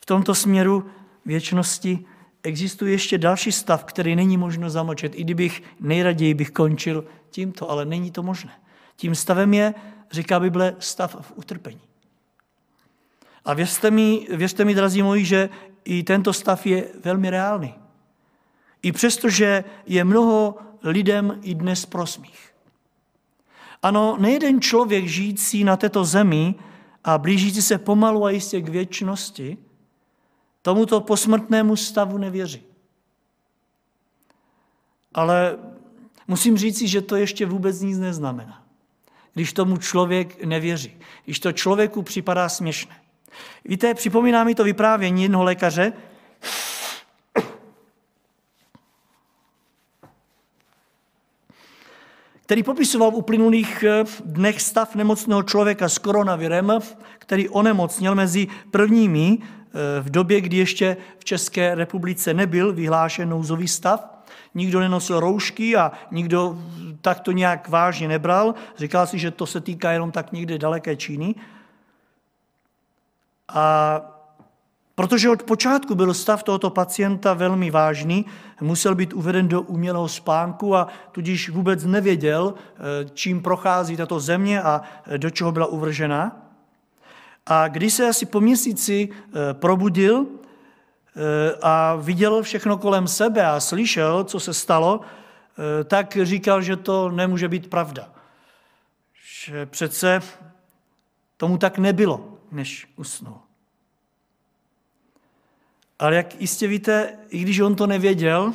v 0.00 0.06
tomto 0.06 0.34
směru 0.34 0.90
věčnosti 1.24 2.04
existuje 2.42 2.92
ještě 2.92 3.18
další 3.18 3.52
stav, 3.52 3.84
který 3.84 4.16
není 4.16 4.36
možno 4.36 4.70
zamlčet. 4.70 5.12
I 5.14 5.24
kdybych 5.24 5.62
nejraději 5.80 6.34
bych 6.34 6.50
končil 6.50 7.04
tímto, 7.30 7.70
ale 7.70 7.84
není 7.84 8.10
to 8.10 8.22
možné. 8.22 8.52
Tím 8.96 9.14
stavem 9.14 9.54
je, 9.54 9.74
říká 10.10 10.40
Bible, 10.40 10.76
stav 10.78 11.16
v 11.20 11.32
utrpení. 11.36 11.85
A 13.46 13.54
věřte 13.54 13.90
mi, 13.90 14.26
věřte 14.30 14.64
mi, 14.64 14.74
drazí 14.74 15.02
moji, 15.02 15.24
že 15.24 15.48
i 15.84 16.02
tento 16.02 16.32
stav 16.32 16.66
je 16.66 16.88
velmi 17.04 17.30
reálný. 17.30 17.74
I 18.82 18.92
přesto, 18.92 19.30
že 19.30 19.64
je 19.86 20.04
mnoho 20.04 20.58
lidem 20.82 21.38
i 21.42 21.54
dnes 21.54 21.86
prosmích. 21.86 22.52
Ano, 23.82 24.16
nejeden 24.20 24.60
člověk 24.60 25.06
žijící 25.06 25.64
na 25.64 25.76
této 25.76 26.04
zemi 26.04 26.54
a 27.04 27.18
blížící 27.18 27.62
se 27.62 27.78
pomalu 27.78 28.24
a 28.24 28.30
jistě 28.30 28.60
k 28.60 28.68
věčnosti, 28.68 29.58
tomuto 30.62 31.00
posmrtnému 31.00 31.76
stavu 31.76 32.18
nevěří. 32.18 32.62
Ale 35.14 35.58
musím 36.28 36.56
říci, 36.58 36.88
že 36.88 37.02
to 37.02 37.16
ještě 37.16 37.46
vůbec 37.46 37.80
nic 37.80 37.98
neznamená. 37.98 38.62
Když 39.34 39.52
tomu 39.52 39.76
člověk 39.76 40.44
nevěří. 40.44 40.96
Když 41.24 41.40
to 41.40 41.52
člověku 41.52 42.02
připadá 42.02 42.48
směšné. 42.48 43.05
Víte, 43.64 43.94
připomíná 43.94 44.44
mi 44.44 44.54
to 44.54 44.64
vyprávění 44.64 45.22
jednoho 45.22 45.44
lékaře, 45.44 45.92
který 52.46 52.62
popisoval 52.62 53.10
v 53.10 53.14
uplynulých 53.14 53.82
eh, 53.82 54.04
dnech 54.24 54.62
stav 54.62 54.94
nemocného 54.94 55.42
člověka 55.42 55.88
s 55.88 55.98
koronavirem, 55.98 56.72
který 57.18 57.48
onemocněl 57.48 58.14
mezi 58.14 58.46
prvními 58.70 59.38
eh, 59.38 60.00
v 60.00 60.10
době, 60.10 60.40
kdy 60.40 60.56
ještě 60.56 60.96
v 61.18 61.24
České 61.24 61.74
republice 61.74 62.34
nebyl 62.34 62.72
vyhlášen 62.72 63.28
nouzový 63.28 63.68
stav. 63.68 64.16
Nikdo 64.54 64.80
nenosil 64.80 65.20
roušky 65.20 65.76
a 65.76 65.92
nikdo 66.10 66.58
tak 67.00 67.20
to 67.20 67.32
nějak 67.32 67.68
vážně 67.68 68.08
nebral. 68.08 68.54
Říkal 68.78 69.06
si, 69.06 69.18
že 69.18 69.30
to 69.30 69.46
se 69.46 69.60
týká 69.60 69.92
jenom 69.92 70.12
tak 70.12 70.32
někde 70.32 70.58
daleké 70.58 70.96
Číny. 70.96 71.34
A 73.48 74.00
protože 74.96 75.30
od 75.30 75.42
počátku 75.42 75.94
byl 75.94 76.14
stav 76.14 76.42
tohoto 76.42 76.70
pacienta 76.70 77.34
velmi 77.34 77.70
vážný, 77.70 78.26
musel 78.60 78.94
být 78.94 79.12
uveden 79.12 79.48
do 79.48 79.62
umělého 79.62 80.08
spánku 80.08 80.76
a 80.76 80.88
tudíž 81.12 81.50
vůbec 81.50 81.84
nevěděl, 81.84 82.54
eh, 82.56 82.80
čím 83.14 83.42
prochází 83.42 83.96
tato 83.96 84.20
země 84.20 84.62
a 84.62 84.82
eh, 85.06 85.18
do 85.18 85.30
čeho 85.30 85.52
byla 85.52 85.66
uvržena. 85.66 86.36
A 87.46 87.68
když 87.68 87.92
se 87.92 88.08
asi 88.08 88.26
po 88.26 88.40
měsíci 88.40 89.08
eh, 89.12 89.54
probudil 89.54 90.26
a 91.62 91.94
viděl 91.94 92.42
všechno 92.42 92.78
kolem 92.78 93.08
sebe 93.08 93.46
a 93.46 93.60
slyšel, 93.60 94.24
co 94.24 94.40
se 94.40 94.54
stalo, 94.54 95.00
tak 95.84 96.18
říkal, 96.22 96.62
že 96.62 96.76
to 96.76 97.10
nemůže 97.10 97.48
být 97.48 97.70
pravda. 97.70 98.08
Že 99.44 99.66
přece 99.66 100.22
tomu 101.36 101.58
tak 101.58 101.78
nebylo 101.78 102.35
než 102.52 102.88
usnul. 102.96 103.38
Ale 105.98 106.16
jak 106.16 106.40
jistě 106.40 106.66
víte, 106.66 107.18
i 107.28 107.38
když 107.38 107.60
on 107.60 107.76
to 107.76 107.86
nevěděl, 107.86 108.52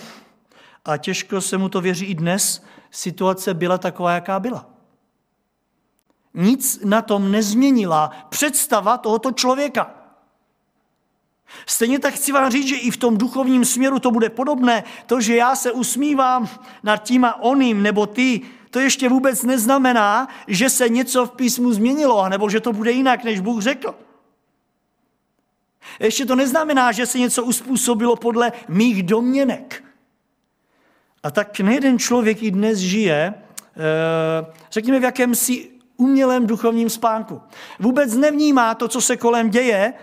a 0.86 0.98
těžko 0.98 1.42
se 1.42 1.58
mu 1.58 1.70
to 1.70 1.82
věří 1.82 2.06
i 2.06 2.16
dnes, 2.16 2.64
situace 2.92 3.54
byla 3.54 3.78
taková, 3.78 4.12
jaká 4.14 4.40
byla. 4.40 4.70
Nic 6.34 6.80
na 6.84 7.02
tom 7.02 7.32
nezměnila 7.32 8.12
představa 8.30 8.98
tohoto 8.98 9.32
člověka. 9.32 9.96
Stejně 11.66 12.00
tak 12.00 12.14
chci 12.14 12.32
vám 12.32 12.52
říct, 12.52 12.68
že 12.68 12.76
i 12.76 12.92
v 12.92 12.98
tom 12.98 13.18
duchovním 13.18 13.66
směru 13.66 14.00
to 14.00 14.12
bude 14.12 14.30
podobné. 14.30 14.84
To, 15.06 15.22
že 15.22 15.36
já 15.36 15.56
se 15.56 15.72
usmívám 15.72 16.50
nad 16.84 16.98
tím 16.98 17.26
a 17.26 17.42
oným, 17.42 17.84
nebo 17.84 18.06
ty, 18.06 18.42
to 18.72 18.80
ještě 18.80 19.10
vůbec 19.10 19.44
neznamená, 19.44 20.28
že 20.48 20.70
se 20.70 20.90
něco 20.90 21.26
v 21.26 21.32
písmu 21.32 21.74
změnilo, 21.74 22.30
nebo 22.30 22.50
že 22.50 22.60
to 22.60 22.74
bude 22.74 22.92
jinak, 22.92 23.24
než 23.24 23.40
Bůh 23.40 23.62
řekl. 23.62 23.96
Ještě 26.00 26.26
to 26.26 26.36
neznamená, 26.36 26.92
že 26.92 27.06
se 27.06 27.20
něco 27.20 27.44
uspůsobilo 27.44 28.16
podle 28.16 28.52
mých 28.68 29.04
domněnek. 29.04 29.84
A 31.24 31.32
tak 31.32 31.60
nejeden 31.60 32.00
člověk 32.00 32.44
i 32.44 32.52
dnes 32.52 32.80
žije, 32.80 33.34
eh, 33.34 34.54
řekněme, 34.72 35.00
v 35.00 35.04
jakémsi 35.04 35.70
umělém 35.98 36.48
duchovním 36.48 36.90
spánku. 36.90 37.42
Vůbec 37.80 38.14
nevnímá 38.14 38.76
to, 38.76 38.88
co 38.88 39.02
se 39.02 39.18
kolem 39.18 39.50
děje 39.50 39.94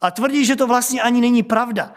a 0.00 0.10
tvrdí, 0.10 0.44
že 0.44 0.56
to 0.56 0.66
vlastně 0.66 1.02
ani 1.02 1.20
není 1.20 1.42
pravda. 1.42 1.94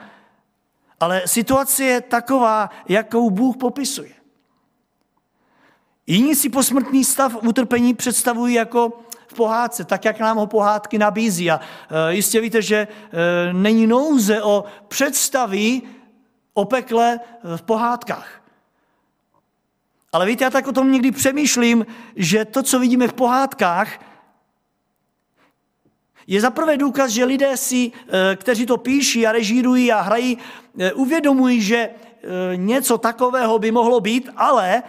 Ale 0.99 1.21
situace 1.25 1.83
je 1.83 2.01
taková, 2.01 2.69
jakou 2.87 3.29
Bůh 3.29 3.57
popisuje. 3.57 4.20
Jiní 6.11 6.35
si 6.35 6.49
posmrtný 6.49 7.03
stav 7.03 7.35
utrpení 7.43 7.93
představují 7.93 8.55
jako 8.55 8.99
v 9.27 9.33
pohádce, 9.33 9.85
tak 9.85 10.05
jak 10.05 10.19
nám 10.19 10.37
ho 10.37 10.47
pohádky 10.47 10.97
nabízí. 10.97 11.51
A 11.51 11.59
e, 12.09 12.13
jistě 12.13 12.41
víte, 12.41 12.61
že 12.61 12.75
e, 12.77 12.87
není 13.53 13.87
nouze 13.87 14.43
o 14.43 14.63
představy 14.87 15.81
o 16.53 16.65
pekle 16.65 17.19
v 17.55 17.61
pohádkách. 17.61 18.41
Ale 20.13 20.25
víte, 20.25 20.43
já 20.43 20.49
tak 20.49 20.67
o 20.67 20.71
tom 20.71 20.91
někdy 20.91 21.11
přemýšlím, 21.11 21.85
že 22.15 22.45
to, 22.45 22.63
co 22.63 22.79
vidíme 22.79 23.07
v 23.07 23.13
pohádkách, 23.13 23.99
je 26.27 26.41
zaprvé 26.41 26.77
důkaz, 26.77 27.11
že 27.11 27.25
lidé 27.25 27.57
si, 27.57 27.91
kteří 28.35 28.65
to 28.65 28.77
píší 28.77 29.27
a 29.27 29.31
režírují 29.31 29.91
a 29.91 30.01
hrají, 30.01 30.37
uvědomují, 30.93 31.61
že 31.61 31.89
něco 32.55 32.97
takového 32.97 33.59
by 33.59 33.71
mohlo 33.71 33.99
být, 33.99 34.29
ale 34.35 34.83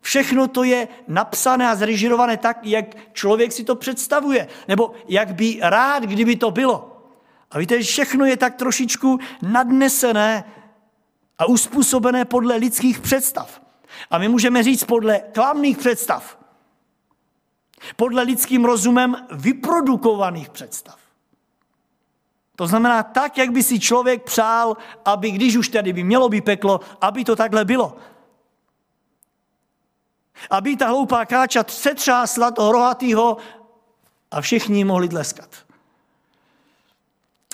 Všechno 0.00 0.48
to 0.48 0.64
je 0.64 0.88
napsané 1.08 1.70
a 1.70 1.74
zrežirované 1.74 2.36
tak, 2.36 2.58
jak 2.62 2.86
člověk 3.12 3.52
si 3.52 3.64
to 3.64 3.74
představuje. 3.74 4.48
Nebo 4.68 4.92
jak 5.08 5.34
by 5.34 5.58
rád, 5.62 6.02
kdyby 6.02 6.36
to 6.36 6.50
bylo. 6.50 7.06
A 7.50 7.58
víte, 7.58 7.82
všechno 7.82 8.24
je 8.24 8.36
tak 8.36 8.54
trošičku 8.54 9.18
nadnesené 9.42 10.44
a 11.38 11.44
uspůsobené 11.44 12.24
podle 12.24 12.56
lidských 12.56 13.00
představ. 13.00 13.62
A 14.10 14.18
my 14.18 14.28
můžeme 14.28 14.62
říct 14.62 14.84
podle 14.84 15.18
klamných 15.18 15.78
představ. 15.78 16.38
Podle 17.96 18.22
lidským 18.22 18.64
rozumem 18.64 19.16
vyprodukovaných 19.30 20.50
představ. 20.50 20.98
To 22.56 22.66
znamená 22.66 23.02
tak, 23.02 23.38
jak 23.38 23.50
by 23.50 23.62
si 23.62 23.80
člověk 23.80 24.22
přál, 24.22 24.76
aby 25.04 25.30
když 25.30 25.56
už 25.56 25.68
tady 25.68 25.92
by 25.92 26.04
mělo 26.04 26.28
být 26.28 26.44
peklo, 26.44 26.80
aby 27.00 27.24
to 27.24 27.36
takhle 27.36 27.64
bylo 27.64 27.96
aby 30.50 30.76
ta 30.76 30.88
hloupá 30.88 31.24
káča 31.24 31.64
setřásla 31.68 32.50
toho 32.50 32.72
rohatýho 32.72 33.36
a 34.30 34.40
všichni 34.40 34.84
mohli 34.84 35.08
tleskat. 35.08 35.66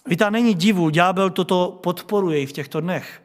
Víte, 0.07 0.31
není 0.31 0.55
divu, 0.55 0.91
ďábel 0.91 1.31
toto 1.31 1.79
podporuje 1.83 2.41
i 2.41 2.47
v 2.47 2.53
těchto 2.53 2.81
dnech. 2.81 3.23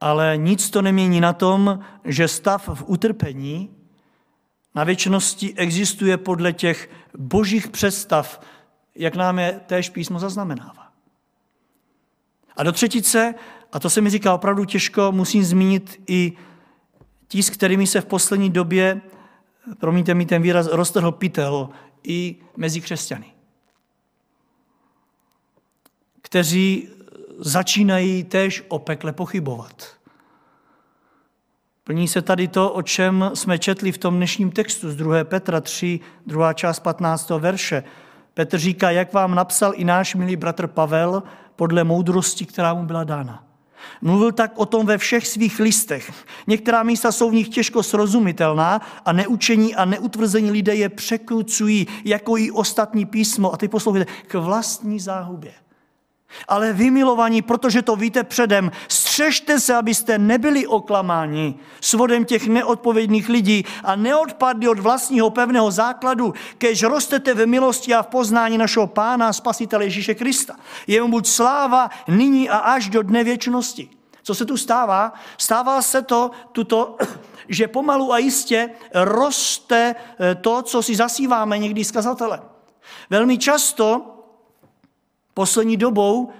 Ale 0.00 0.36
nic 0.36 0.70
to 0.70 0.82
nemění 0.82 1.20
na 1.20 1.32
tom, 1.32 1.84
že 2.04 2.28
stav 2.28 2.68
v 2.74 2.84
utrpení 2.86 3.70
na 4.74 4.84
věčnosti 4.84 5.54
existuje 5.56 6.16
podle 6.16 6.52
těch 6.52 6.90
božích 7.18 7.68
představ, 7.68 8.40
jak 8.94 9.14
nám 9.14 9.38
je 9.38 9.60
též 9.66 9.90
písmo 9.90 10.18
zaznamenává. 10.18 10.92
A 12.56 12.62
do 12.62 12.72
třetice, 12.72 13.34
a 13.72 13.78
to 13.78 13.90
se 13.90 14.00
mi 14.00 14.10
říká 14.10 14.34
opravdu 14.34 14.64
těžko, 14.64 15.12
musím 15.12 15.44
zmínit 15.44 16.02
i 16.06 16.32
Ti, 17.28 17.42
s 17.42 17.50
kterými 17.50 17.86
se 17.86 18.00
v 18.00 18.06
poslední 18.06 18.50
době, 18.50 19.00
promiňte 19.78 20.14
mi 20.14 20.26
ten 20.26 20.42
výraz, 20.42 20.66
roztrhl 20.66 21.12
pytel 21.12 21.68
i 22.02 22.36
mezi 22.56 22.80
křesťany. 22.80 23.26
Kteří 26.22 26.88
začínají 27.38 28.24
též 28.24 28.64
o 28.68 28.78
pekle 28.78 29.12
pochybovat. 29.12 29.96
Plní 31.84 32.08
se 32.08 32.22
tady 32.22 32.48
to, 32.48 32.70
o 32.70 32.82
čem 32.82 33.30
jsme 33.34 33.58
četli 33.58 33.92
v 33.92 33.98
tom 33.98 34.16
dnešním 34.16 34.50
textu 34.50 34.90
z 34.90 34.96
2. 34.96 35.24
Petra 35.24 35.60
3, 35.60 36.00
druhá 36.26 36.52
část 36.52 36.80
15. 36.80 37.30
verše. 37.30 37.84
Petr 38.34 38.58
říká, 38.58 38.90
jak 38.90 39.12
vám 39.12 39.34
napsal 39.34 39.72
i 39.74 39.84
náš 39.84 40.14
milý 40.14 40.36
bratr 40.36 40.66
Pavel, 40.66 41.22
podle 41.56 41.84
moudrosti, 41.84 42.46
která 42.46 42.74
mu 42.74 42.86
byla 42.86 43.04
dána. 43.04 43.44
Mluvil 44.02 44.32
tak 44.32 44.52
o 44.54 44.66
tom 44.66 44.86
ve 44.86 44.98
všech 44.98 45.26
svých 45.26 45.60
listech. 45.60 46.12
Některá 46.46 46.82
místa 46.82 47.12
jsou 47.12 47.30
v 47.30 47.34
nich 47.34 47.48
těžko 47.48 47.82
srozumitelná 47.82 48.80
a 49.04 49.12
neučení 49.12 49.74
a 49.74 49.84
neutvrzení 49.84 50.50
lidé 50.50 50.74
je 50.74 50.88
překrucují 50.88 51.86
jako 52.04 52.38
i 52.38 52.50
ostatní 52.50 53.06
písmo. 53.06 53.52
A 53.52 53.56
ty 53.56 53.68
poslouchejte, 53.68 54.12
k 54.26 54.34
vlastní 54.34 55.00
záhubě. 55.00 55.52
Ale 56.48 56.72
vy, 56.72 56.90
milovaní, 56.90 57.42
protože 57.42 57.82
to 57.82 57.96
víte 57.96 58.24
předem, 58.24 58.70
střežte 58.88 59.60
se, 59.60 59.74
abyste 59.74 60.18
nebyli 60.18 60.66
oklamáni 60.66 61.54
svodem 61.80 62.24
těch 62.24 62.48
neodpovědných 62.48 63.28
lidí 63.28 63.64
a 63.84 63.96
neodpadli 63.96 64.68
od 64.68 64.78
vlastního 64.78 65.30
pevného 65.30 65.70
základu, 65.70 66.34
kež 66.58 66.82
rostete 66.82 67.34
ve 67.34 67.46
milosti 67.46 67.94
a 67.94 68.02
v 68.02 68.06
poznání 68.06 68.58
našeho 68.58 68.86
Pána 68.86 69.28
a 69.28 69.32
Spasitele 69.32 69.84
Ježíše 69.84 70.14
Krista. 70.14 70.56
Jemu 70.86 71.08
buď 71.08 71.26
sláva 71.26 71.90
nyní 72.08 72.50
a 72.50 72.58
až 72.58 72.88
do 72.88 73.02
dne 73.02 73.24
věčnosti. 73.24 73.88
Co 74.22 74.34
se 74.34 74.44
tu 74.44 74.56
stává? 74.56 75.12
Stává 75.38 75.82
se 75.82 76.02
to, 76.02 76.30
tuto, 76.52 76.96
že 77.48 77.68
pomalu 77.68 78.12
a 78.12 78.18
jistě 78.18 78.70
roste 78.94 79.94
eh, 80.20 80.34
to, 80.34 80.62
co 80.62 80.82
si 80.82 80.96
zasíváme 80.96 81.58
někdy 81.58 81.84
z 81.84 81.90
kazatele. 81.90 82.40
Velmi 83.10 83.38
často 83.38 84.15
Poslední 85.36 85.76
dobou 85.76 86.30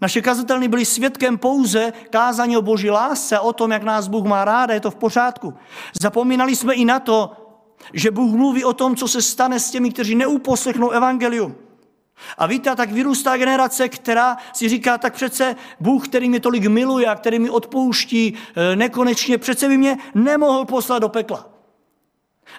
naše 0.00 0.22
kazatelny 0.22 0.68
byly 0.68 0.84
svědkem 0.84 1.38
pouze 1.38 1.92
kázání 2.10 2.56
o 2.56 2.62
boží 2.62 2.90
lásce, 2.90 3.40
o 3.40 3.52
tom, 3.52 3.70
jak 3.72 3.82
nás 3.82 4.08
Bůh 4.08 4.24
má 4.24 4.44
rád 4.44 4.70
a 4.70 4.72
je 4.72 4.80
to 4.80 4.90
v 4.90 4.96
pořádku. 4.96 5.54
Zapomínali 6.00 6.56
jsme 6.56 6.74
i 6.74 6.84
na 6.84 7.00
to, 7.00 7.32
že 7.92 8.10
Bůh 8.10 8.34
mluví 8.34 8.64
o 8.64 8.72
tom, 8.72 8.96
co 8.96 9.08
se 9.08 9.22
stane 9.22 9.60
s 9.60 9.70
těmi, 9.70 9.90
kteří 9.90 10.14
neuposlechnou 10.14 10.90
evangelium. 10.90 11.54
A 12.38 12.46
víte, 12.46 12.76
tak 12.76 12.92
vyrůstá 12.92 13.36
generace, 13.36 13.88
která 13.88 14.36
si 14.52 14.68
říká, 14.68 14.98
tak 14.98 15.14
přece 15.14 15.56
Bůh, 15.80 16.08
který 16.08 16.28
mě 16.28 16.40
tolik 16.40 16.66
miluje 16.66 17.06
a 17.06 17.14
který 17.14 17.38
mi 17.38 17.50
odpouští 17.50 18.34
eh, 18.34 18.76
nekonečně, 18.76 19.38
přece 19.38 19.68
by 19.68 19.78
mě 19.78 19.98
nemohl 20.14 20.64
poslat 20.64 20.98
do 20.98 21.08
pekla. 21.08 21.48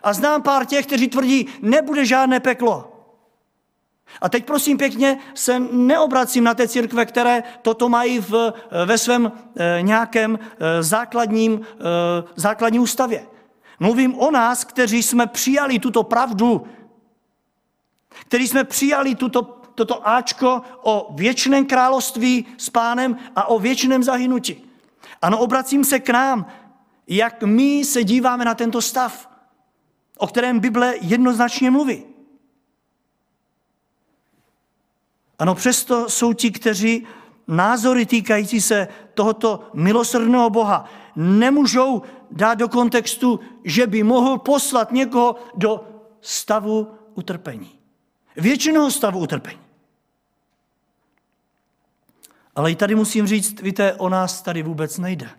A 0.03 0.13
znám 0.13 0.41
pár 0.41 0.65
těch, 0.65 0.85
kteří 0.85 1.07
tvrdí, 1.07 1.47
nebude 1.61 2.05
žádné 2.05 2.39
peklo. 2.39 2.96
A 4.21 4.29
teď 4.29 4.45
prosím 4.45 4.77
pěkně 4.77 5.19
se 5.33 5.59
neobracím 5.59 6.43
na 6.43 6.53
té 6.53 6.67
církve, 6.67 7.05
které 7.05 7.43
toto 7.61 7.89
mají 7.89 8.19
v, 8.19 8.53
ve 8.85 8.97
svém 8.97 9.31
e, 9.55 9.81
nějakém 9.81 10.39
e, 10.39 10.83
základním, 10.83 11.61
e, 11.61 12.23
základní 12.35 12.79
ústavě. 12.79 13.27
Mluvím 13.79 14.15
o 14.15 14.31
nás, 14.31 14.63
kteří 14.63 15.03
jsme 15.03 15.27
přijali 15.27 15.79
tuto 15.79 16.03
pravdu, 16.03 16.67
kteří 18.09 18.47
jsme 18.47 18.63
přijali 18.63 19.15
tuto, 19.15 19.41
toto 19.75 20.07
Ačko 20.07 20.61
o 20.81 21.13
věčném 21.15 21.65
království 21.65 22.45
s 22.57 22.69
pánem 22.69 23.17
a 23.35 23.45
o 23.45 23.59
věčném 23.59 24.03
zahynutí. 24.03 24.63
Ano, 25.21 25.39
obracím 25.39 25.83
se 25.83 25.99
k 25.99 26.09
nám, 26.09 26.45
jak 27.07 27.43
my 27.43 27.85
se 27.85 28.03
díváme 28.03 28.45
na 28.45 28.55
tento 28.55 28.81
stav, 28.81 29.29
o 30.17 30.27
kterém 30.27 30.59
Bible 30.59 30.95
jednoznačně 31.01 31.71
mluví. 31.71 32.16
Ano, 35.39 35.55
přesto 35.55 36.09
jsou 36.09 36.33
ti, 36.33 36.51
kteří 36.51 37.07
názory 37.47 38.05
týkající 38.05 38.61
se 38.61 38.87
tohoto 39.13 39.69
milosrdného 39.73 40.49
Boha 40.49 40.89
nemůžou 41.15 42.01
dát 42.31 42.53
do 42.53 42.69
kontextu, 42.69 43.39
že 43.63 43.87
by 43.87 44.03
mohl 44.03 44.37
poslat 44.37 44.91
někoho 44.91 45.35
do 45.55 45.87
stavu 46.21 46.87
utrpení. 47.15 47.71
Většinou 48.35 48.91
stavu 48.91 49.19
utrpení. 49.19 49.59
Ale 52.55 52.71
i 52.71 52.75
tady 52.75 52.95
musím 52.95 53.27
říct, 53.27 53.61
víte, 53.61 53.93
o 53.93 54.09
nás 54.09 54.41
tady 54.41 54.63
vůbec 54.63 54.97
nejde. 54.97 55.29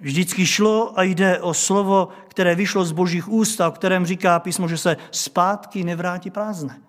Vždycky 0.00 0.46
šlo 0.46 0.98
a 0.98 1.02
jde 1.02 1.40
o 1.40 1.54
slovo, 1.54 2.08
které 2.28 2.54
vyšlo 2.54 2.84
z 2.84 2.92
božích 2.92 3.28
úst 3.28 3.60
a 3.60 3.68
o 3.68 3.72
kterém 3.72 4.06
říká 4.06 4.38
písmo, 4.38 4.68
že 4.68 4.78
se 4.78 4.96
zpátky 5.10 5.84
nevrátí 5.84 6.30
prázdné. 6.30 6.80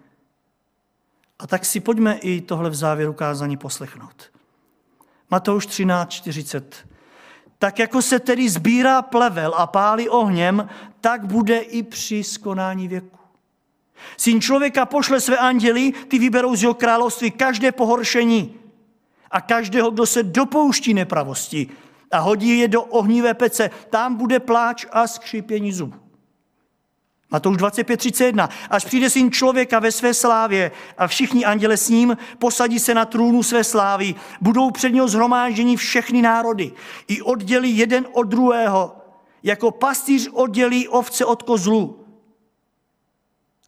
A 1.39 1.47
tak 1.47 1.65
si 1.65 1.79
pojďme 1.79 2.17
i 2.17 2.41
tohle 2.41 2.69
v 2.69 2.75
závěru 2.75 3.13
kázání 3.13 3.57
poslechnout. 3.57 4.31
Matouš 5.31 5.65
13, 5.65 6.09
40. 6.09 6.87
Tak 7.57 7.79
jako 7.79 8.01
se 8.01 8.19
tedy 8.19 8.49
sbírá 8.49 9.01
plevel 9.01 9.53
a 9.57 9.67
pálí 9.67 10.09
ohněm, 10.09 10.69
tak 11.01 11.25
bude 11.25 11.57
i 11.57 11.83
při 11.83 12.23
skonání 12.23 12.87
věku. 12.87 13.17
Syn 14.17 14.41
člověka 14.41 14.85
pošle 14.85 15.21
své 15.21 15.37
anděly, 15.37 15.91
ty 16.07 16.19
vyberou 16.19 16.55
z 16.55 16.61
jeho 16.61 16.73
království 16.73 17.31
každé 17.31 17.71
pohoršení 17.71 18.55
a 19.31 19.41
každého, 19.41 19.91
kdo 19.91 20.05
se 20.05 20.23
dopouští 20.23 20.93
nepravosti 20.93 21.67
a 22.11 22.19
hodí 22.19 22.59
je 22.59 22.67
do 22.67 22.83
ohnivé 22.83 23.33
pece, 23.33 23.69
tam 23.89 24.15
bude 24.15 24.39
pláč 24.39 24.85
a 24.91 25.07
skřípění 25.07 25.73
zubů. 25.73 26.04
Matouš 27.31 27.57
25.31. 27.57 28.49
Až 28.69 28.85
přijde 28.85 29.09
syn 29.09 29.31
člověka 29.31 29.79
ve 29.79 29.91
své 29.91 30.13
slávě 30.13 30.71
a 30.97 31.07
všichni 31.07 31.45
anděle 31.45 31.77
s 31.77 31.89
ním 31.89 32.17
posadí 32.39 32.79
se 32.79 32.93
na 32.93 33.05
trůnu 33.05 33.43
své 33.43 33.63
slávy, 33.63 34.15
budou 34.41 34.71
před 34.71 34.89
něho 34.89 35.07
zhromáždění 35.07 35.77
všechny 35.77 36.21
národy 36.21 36.71
i 37.07 37.21
oddělí 37.21 37.77
jeden 37.77 38.07
od 38.11 38.23
druhého, 38.23 38.95
jako 39.43 39.71
pastýř 39.71 40.29
oddělí 40.31 40.87
ovce 40.87 41.25
od 41.25 41.43
kozlu. 41.43 42.05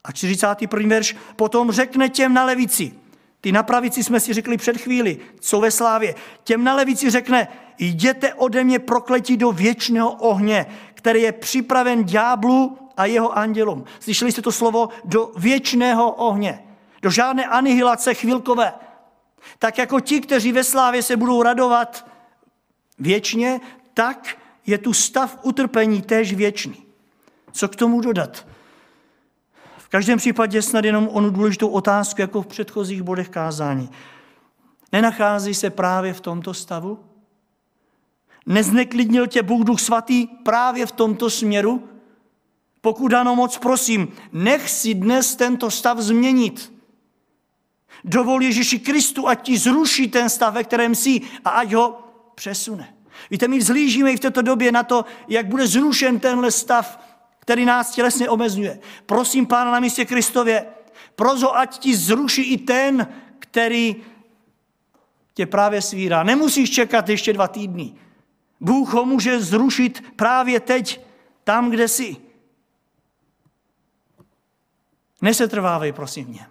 A 0.04 0.12
41. 0.12 0.90
verš, 0.90 1.16
potom 1.36 1.72
řekne 1.72 2.10
těm 2.10 2.34
na 2.34 2.46
levici, 2.46 2.94
ty 3.42 3.52
na 3.52 3.64
pravici 3.64 4.04
jsme 4.04 4.20
si 4.20 4.34
řekli 4.34 4.58
před 4.58 4.78
chvíli, 4.78 5.18
co 5.40 5.60
ve 5.60 5.72
slávě, 5.72 6.16
těm 6.44 6.64
na 6.64 6.76
levici 6.76 7.10
řekne, 7.10 7.48
jděte 7.80 8.34
ode 8.34 8.64
mě 8.64 8.80
prokletí 8.80 9.38
do 9.38 9.52
věčného 9.52 10.12
ohně, 10.12 10.66
který 10.94 11.22
je 11.22 11.32
připraven 11.32 12.04
ďáblu 12.04 12.87
a 12.98 13.06
jeho 13.06 13.38
andělům. 13.38 13.84
Slyšeli 14.00 14.32
jste 14.32 14.42
to 14.42 14.52
slovo 14.52 14.90
do 15.04 15.32
věčného 15.38 16.12
ohně, 16.12 16.64
do 17.02 17.10
žádné 17.10 17.46
anihilace 17.46 18.14
chvilkové. 18.14 18.74
Tak 19.60 19.78
jako 19.78 20.00
ti, 20.00 20.22
kteří 20.22 20.52
ve 20.52 20.64
slávě 20.64 21.04
se 21.04 21.18
budou 21.18 21.44
radovat 21.44 22.08
věčně, 23.00 23.62
tak 23.94 24.38
je 24.66 24.78
tu 24.78 24.94
stav 24.94 25.40
utrpení 25.42 26.02
též 26.02 26.34
věčný. 26.34 26.84
Co 27.52 27.68
k 27.68 27.76
tomu 27.76 28.02
dodat? 28.02 28.48
V 29.78 29.90
každém 29.90 30.18
případě 30.18 30.62
snad 30.62 30.86
jenom 30.86 31.10
onu 31.12 31.30
důležitou 31.30 31.68
otázku, 31.68 32.22
jako 32.22 32.42
v 32.42 32.48
předchozích 32.48 33.04
bodech 33.04 33.30
kázání. 33.30 33.90
Nenachází 34.92 35.54
se 35.54 35.70
právě 35.70 36.14
v 36.14 36.22
tomto 36.22 36.54
stavu? 36.54 37.00
Nezneklidnil 38.46 39.28
tě 39.28 39.44
Bůh 39.44 39.66
Duch 39.66 39.82
Svatý 39.82 40.28
právě 40.28 40.86
v 40.86 40.92
tomto 40.92 41.30
směru? 41.30 41.90
Pokud 42.88 43.14
ano, 43.14 43.36
moc 43.36 43.58
prosím, 43.58 44.08
nech 44.34 44.70
si 44.70 44.94
dnes 44.94 45.36
tento 45.36 45.72
stav 45.72 45.98
změnit. 45.98 46.74
Dovol 48.04 48.42
Ježíši 48.42 48.80
Kristu, 48.80 49.28
ať 49.28 49.46
ti 49.46 49.58
zruší 49.58 50.08
ten 50.08 50.30
stav, 50.30 50.54
ve 50.54 50.64
kterém 50.64 50.96
jsi 50.96 51.22
a 51.46 51.50
ať 51.50 51.74
ho 51.74 52.00
přesune. 52.36 52.94
Víte, 53.32 53.48
my 53.48 53.58
vzlížíme 53.60 54.12
i 54.12 54.18
v 54.18 54.20
této 54.20 54.42
době 54.42 54.72
na 54.72 54.84
to, 54.84 55.06
jak 55.28 55.48
bude 55.48 55.68
zrušen 55.68 56.20
tenhle 56.20 56.52
stav, 56.52 57.00
který 57.40 57.66
nás 57.66 57.92
tělesně 57.92 58.30
omezňuje. 58.30 58.80
Prosím 59.06 59.46
Pána 59.46 59.72
na 59.72 59.80
místě 59.80 60.06
Kristově, 60.06 60.66
prozo, 61.16 61.58
ať 61.58 61.80
ti 61.80 61.96
zruší 61.96 62.42
i 62.42 62.58
ten, 62.58 63.08
který 63.40 63.96
tě 65.34 65.46
právě 65.46 65.82
svírá. 65.82 66.24
Nemusíš 66.24 66.70
čekat 66.70 67.10
ještě 67.10 67.34
dva 67.34 67.48
týdny. 67.48 67.94
Bůh 68.62 68.94
ho 68.94 69.06
může 69.06 69.40
zrušit 69.40 70.04
právě 70.16 70.60
teď, 70.60 71.02
tam, 71.44 71.70
kde 71.70 71.88
jsi. 71.88 72.27
Nesetrvávej, 75.22 75.92
prosím, 75.92 76.26
v 76.26 76.30
něm. 76.30 76.48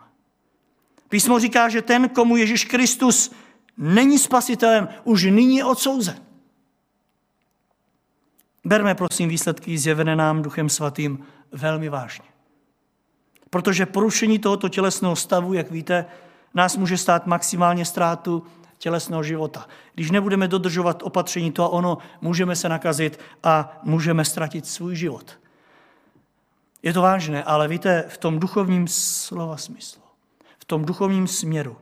Písmo 1.09 1.39
říká, 1.39 1.69
že 1.69 1.83
ten, 1.83 2.09
komu 2.09 2.37
Ježíš 2.37 2.65
Kristus 2.65 3.33
není 3.77 4.19
spasitelem, 4.19 4.89
už 5.05 5.25
nyní 5.25 5.57
je 5.57 5.65
odsouzen. 5.65 6.23
Berme, 8.65 8.95
prosím, 8.95 9.29
výsledky 9.29 9.79
zjevené 9.79 10.17
nám 10.17 10.43
Duchem 10.43 10.69
Svatým 10.69 11.25
velmi 11.53 11.89
vážně. 11.89 12.25
Protože 13.51 13.87
porušení 13.87 14.39
tohoto 14.39 14.69
tělesného 14.69 15.17
stavu, 15.17 15.53
jak 15.53 15.71
víte, 15.71 16.07
nás 16.55 16.77
může 16.77 16.99
stát 16.99 17.27
maximálně 17.27 17.85
ztrátu 17.85 18.43
tělesného 18.79 19.23
života. 19.23 19.69
Když 19.95 20.11
nebudeme 20.11 20.49
dodržovat 20.49 21.03
opatření 21.03 21.53
to 21.53 21.65
a 21.65 21.69
ono, 21.69 21.99
můžeme 22.21 22.57
se 22.57 22.69
nakazit 22.69 23.21
a 23.43 23.81
můžeme 23.83 24.25
ztratit 24.25 24.67
svůj 24.67 24.97
život. 24.97 25.39
Je 26.87 26.93
to 26.93 27.03
vážné, 27.03 27.45
ale 27.45 27.69
víte, 27.69 28.05
v 28.09 28.19
tom 28.19 28.39
duchovním 28.39 28.89
slova 28.89 29.57
smyslu, 29.57 30.03
v 30.59 30.65
tom 30.65 30.85
duchovním 30.85 31.27
směru, 31.27 31.77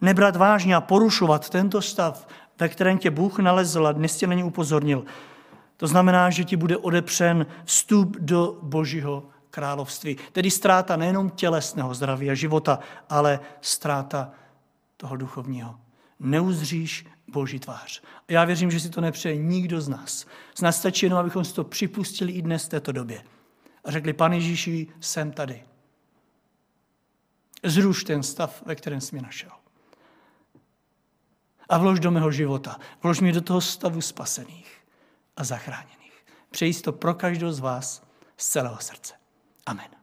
nebrat 0.00 0.36
vážně 0.36 0.76
a 0.76 0.80
porušovat 0.80 1.50
tento 1.50 1.82
stav, 1.82 2.26
ve 2.58 2.68
kterém 2.68 2.98
tě 2.98 3.10
Bůh 3.10 3.38
nalezl 3.38 3.86
a 3.86 3.92
dnes 3.92 4.16
tě 4.16 4.26
není 4.26 4.44
upozornil, 4.44 5.04
to 5.76 5.86
znamená, 5.86 6.30
že 6.30 6.44
ti 6.44 6.56
bude 6.56 6.76
odepřen 6.76 7.46
vstup 7.64 8.16
do 8.20 8.58
Božího 8.62 9.22
království. 9.50 10.16
Tedy 10.32 10.50
ztráta 10.50 10.96
nejenom 10.96 11.30
tělesného 11.30 11.94
zdraví 11.94 12.30
a 12.30 12.34
života, 12.34 12.78
ale 13.08 13.40
ztráta 13.60 14.30
toho 14.96 15.16
duchovního. 15.16 15.74
neuzříš 16.20 17.06
Boží 17.28 17.58
tvář. 17.58 18.02
A 18.28 18.32
já 18.32 18.44
věřím, 18.44 18.70
že 18.70 18.80
si 18.80 18.90
to 18.90 19.00
nepřeje 19.00 19.36
nikdo 19.36 19.80
z 19.80 19.88
nás. 19.88 20.26
Z 20.54 20.60
nás 20.60 20.78
stačí 20.78 21.06
jenom, 21.06 21.18
abychom 21.18 21.44
si 21.44 21.54
to 21.54 21.64
připustili 21.64 22.32
i 22.32 22.42
dnes 22.42 22.64
v 22.64 22.68
této 22.68 22.92
době. 22.92 23.24
A 23.84 23.90
řekli, 23.90 24.12
pane 24.12 24.36
Ježíši, 24.36 24.86
jsem 25.00 25.32
tady. 25.32 25.64
Zruš 27.64 28.04
ten 28.04 28.22
stav, 28.22 28.62
ve 28.66 28.74
kterém 28.74 29.00
jsi 29.00 29.14
mě 29.14 29.22
našel. 29.22 29.50
A 31.68 31.78
vlož 31.78 32.00
do 32.00 32.10
mého 32.10 32.30
života. 32.30 32.76
Vlož 33.02 33.20
mě 33.20 33.32
do 33.32 33.40
toho 33.40 33.60
stavu 33.60 34.00
spasených 34.00 34.78
a 35.36 35.44
zachráněných. 35.44 36.26
Přeji 36.50 36.74
to 36.74 36.92
pro 36.92 37.14
každého 37.14 37.52
z 37.52 37.60
vás 37.60 38.02
z 38.36 38.48
celého 38.48 38.78
srdce. 38.78 39.14
Amen. 39.66 39.97